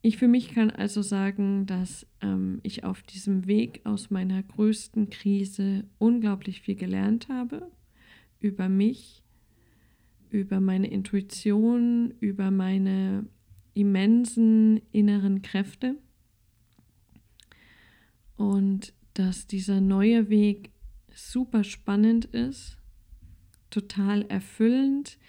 Ich 0.04 0.18
für 0.18 0.28
mich 0.28 0.50
kann 0.54 0.72
also 0.72 1.04
sagen, 1.04 1.68
dass 1.68 2.08
ähm, 2.22 2.60
ich 2.64 2.84
auf 2.84 3.04
diesem 3.04 3.46
Weg 3.46 3.82
aus 3.84 4.10
meiner 4.10 4.42
größten 4.42 5.12
Krise 5.12 5.86
unglaublich 6.00 6.62
viel 6.62 6.76
gelernt 6.76 7.30
habe 7.30 7.72
über 8.40 8.68
mich, 8.68 9.22
über 10.32 10.60
meine 10.60 10.88
Intuition, 10.88 12.16
über 12.20 12.50
meine 12.50 13.28
immensen 13.76 14.82
inneren 14.92 15.44
Kräfte. 15.44 15.96
Und 18.38 18.94
dass 19.14 19.46
dieser 19.46 19.82
neue 19.82 20.30
Weg 20.30 20.72
super 21.14 21.64
spannend 21.64 22.26
ist, 22.26 22.78
total 23.70 24.24
erfüllend, 24.24 25.20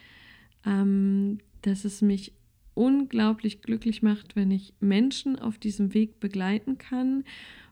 ähm, 0.65 1.39
dass 1.61 1.85
es 1.85 2.01
mich 2.01 2.33
unglaublich 2.75 3.63
glücklich 3.63 4.03
macht, 4.03 4.37
wenn 4.37 4.51
ich 4.51 4.75
Menschen 4.81 5.39
auf 5.39 5.59
diesem 5.59 5.95
Weg 5.95 6.21
begleiten 6.21 6.79
kann, 6.79 7.25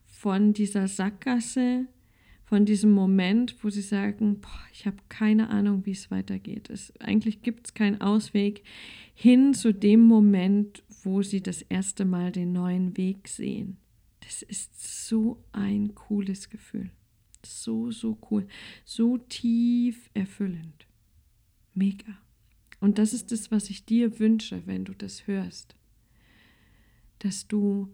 von 0.05 0.53
dieser 0.53 0.89
Sackgasse, 0.89 1.87
von 2.45 2.67
diesem 2.67 2.91
Moment, 2.91 3.57
wo 3.63 3.71
sie 3.71 3.81
sagen, 3.81 4.41
boah, 4.41 4.61
ich 4.73 4.85
habe 4.85 4.97
keine 5.09 5.51
Ahnung, 5.51 5.87
wie 5.87 5.93
es 5.93 6.11
weitergeht. 6.11 6.69
Es, 6.69 6.93
eigentlich 6.99 7.43
gibt 7.43 7.67
es 7.69 7.75
keinen 7.75 8.01
Ausweg 8.01 8.65
hin 9.15 9.55
zu 9.55 9.73
dem 9.73 10.01
Moment, 10.05 10.83
wo 11.05 11.23
sie 11.23 11.41
das 11.41 11.63
erste 11.63 12.05
Mal 12.05 12.33
den 12.33 12.53
neuen 12.53 12.97
Weg 12.97 13.29
sehen. 13.29 13.77
Das 14.21 14.43
ist 14.43 15.07
so 15.07 15.43
ein 15.53 15.95
cooles 15.95 16.51
Gefühl. 16.51 16.91
So, 17.45 17.91
so 17.91 18.19
cool. 18.31 18.47
So 18.85 19.17
tief 19.17 20.11
erfüllend. 20.15 20.87
Mega. 21.75 22.19
Und 22.81 22.99
das 22.99 23.13
ist 23.13 23.31
es, 23.31 23.51
was 23.51 23.71
ich 23.71 23.85
dir 23.85 24.19
wünsche, 24.19 24.63
wenn 24.67 24.85
du 24.85 24.95
das 24.95 25.27
hörst. 25.27 25.77
Dass 27.19 27.47
du 27.47 27.93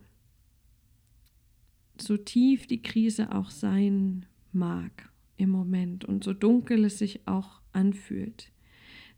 so 2.00 2.16
tief 2.16 2.66
die 2.66 2.82
Krise 2.82 3.32
auch 3.32 3.50
sein 3.50 4.26
mag 4.52 5.10
im 5.36 5.50
Moment 5.50 6.04
und 6.04 6.24
so 6.24 6.32
dunkel 6.32 6.84
es 6.84 6.98
sich 6.98 7.26
auch 7.26 7.60
anfühlt, 7.72 8.52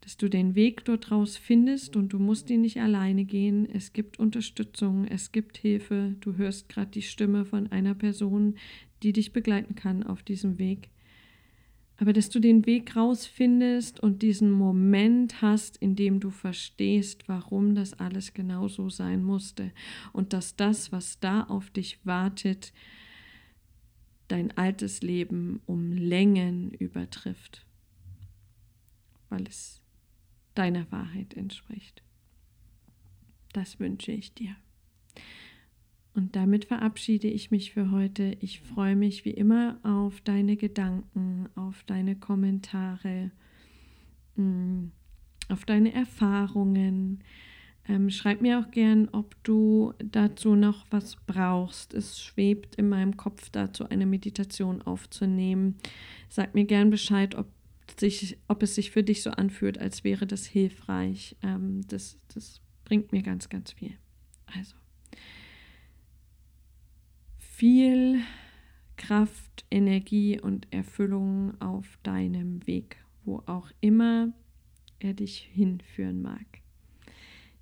dass 0.00 0.16
du 0.16 0.28
den 0.28 0.54
Weg 0.54 0.85
dort 0.85 1.11
raus 1.11 1.37
findest 1.37 1.96
und 1.96 2.12
du 2.12 2.18
musst 2.18 2.50
ihn 2.50 2.61
nicht 2.61 2.81
alleine 2.81 3.24
gehen. 3.24 3.68
Es 3.70 3.92
gibt 3.92 4.18
Unterstützung, 4.18 5.04
es 5.07 5.33
gibt 5.33 5.59
Hilfe. 5.59 6.16
Du 6.20 6.37
hörst 6.37 6.68
gerade 6.68 6.90
die 6.90 7.02
Stimme 7.02 7.44
von 7.44 7.70
einer 7.72 7.94
Person, 7.94 8.54
die 9.02 9.12
dich 9.12 9.33
begleiten 9.33 9.74
kann 9.74 10.02
auf 10.02 10.22
diesem 10.22 10.59
Weg. 10.59 10.88
Aber 12.00 12.12
dass 12.12 12.30
du 12.30 12.38
den 12.38 12.64
Weg 12.64 12.94
rausfindest 12.94 13.98
und 14.00 14.22
diesen 14.22 14.52
Moment 14.52 15.42
hast, 15.42 15.76
in 15.78 15.96
dem 15.96 16.20
du 16.20 16.30
verstehst, 16.30 17.28
warum 17.28 17.74
das 17.74 17.92
alles 17.94 18.32
genau 18.34 18.68
so 18.68 18.88
sein 18.88 19.24
musste 19.24 19.72
und 20.12 20.32
dass 20.32 20.54
das, 20.54 20.92
was 20.92 21.18
da 21.18 21.42
auf 21.42 21.70
dich 21.70 21.98
wartet, 22.04 22.72
dein 24.28 24.56
altes 24.56 25.02
Leben 25.02 25.61
um 25.66 25.92
Längen 25.92 26.70
übertrifft, 26.70 27.66
weil 29.28 29.48
es 29.48 29.82
deiner 30.54 30.90
Wahrheit 30.92 31.34
entspricht. 31.34 32.02
Das 33.52 33.80
wünsche 33.80 34.12
ich 34.12 34.34
dir. 34.34 34.54
Und 36.18 36.35
damit 36.35 36.64
verabschiede 36.64 37.28
ich 37.28 37.52
mich 37.52 37.72
für 37.72 37.92
heute. 37.92 38.37
Ich 38.40 38.59
freue 38.59 38.96
mich 38.96 39.24
wie 39.24 39.31
immer 39.31 39.78
auf 39.85 40.20
deine 40.20 40.57
Gedanken, 40.57 41.48
auf 41.54 41.85
deine 41.85 42.16
Kommentare, 42.16 43.31
mm, 44.35 44.87
auf 45.48 45.64
deine 45.64 45.94
Erfahrungen. 45.94 47.22
Ähm, 47.87 48.11
schreib 48.11 48.40
mir 48.40 48.59
auch 48.59 48.72
gern, 48.72 49.09
ob 49.11 49.37
du 49.44 49.94
dazu 50.04 50.57
noch 50.57 50.87
was 50.90 51.14
brauchst. 51.14 51.94
Es 51.94 52.20
schwebt 52.20 52.74
in 52.74 52.88
meinem 52.88 53.16
Kopf 53.16 53.50
dazu, 53.50 53.88
eine 53.88 54.04
Meditation 54.04 54.83
aufzunehmen. 54.83 55.76
Sag 56.28 56.52
mir 56.52 56.64
gern 56.64 56.90
Bescheid, 56.90 57.37
ob, 57.37 57.46
sich, 57.96 58.38
ob 58.48 58.64
es 58.64 58.75
sich 58.75 58.90
für 58.90 59.04
dich 59.04 59.23
so 59.23 59.31
anfühlt, 59.31 59.79
als 59.79 60.02
wäre 60.02 60.27
das 60.27 60.46
hilfreich. 60.46 61.37
Ähm, 61.44 61.83
das, 61.87 62.19
das 62.35 62.60
bringt 62.85 63.12
mir 63.12 63.23
ganz, 63.23 63.48
ganz 63.48 63.71
viel. 63.71 63.94
Also 64.46 64.75
viel 67.59 68.21
Kraft, 68.96 69.67
Energie 69.69 70.40
und 70.40 70.73
Erfüllung 70.73 71.61
auf 71.61 71.98
deinem 72.04 72.65
Weg, 72.69 72.98
wo 73.25 73.42
auch 73.46 73.69
immer 73.81 74.33
er 75.00 75.13
dich 75.13 75.38
hinführen 75.54 76.23
mag. 76.23 76.46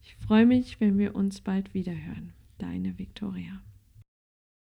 Ich 0.03 0.15
freue 0.17 0.45
mich, 0.45 0.81
wenn 0.81 0.99
wir 0.99 1.15
uns 1.15 1.41
bald 1.41 1.73
wieder 1.73 1.95
hören. 1.95 2.35
Deine 2.59 2.99
Victoria. 2.99 3.63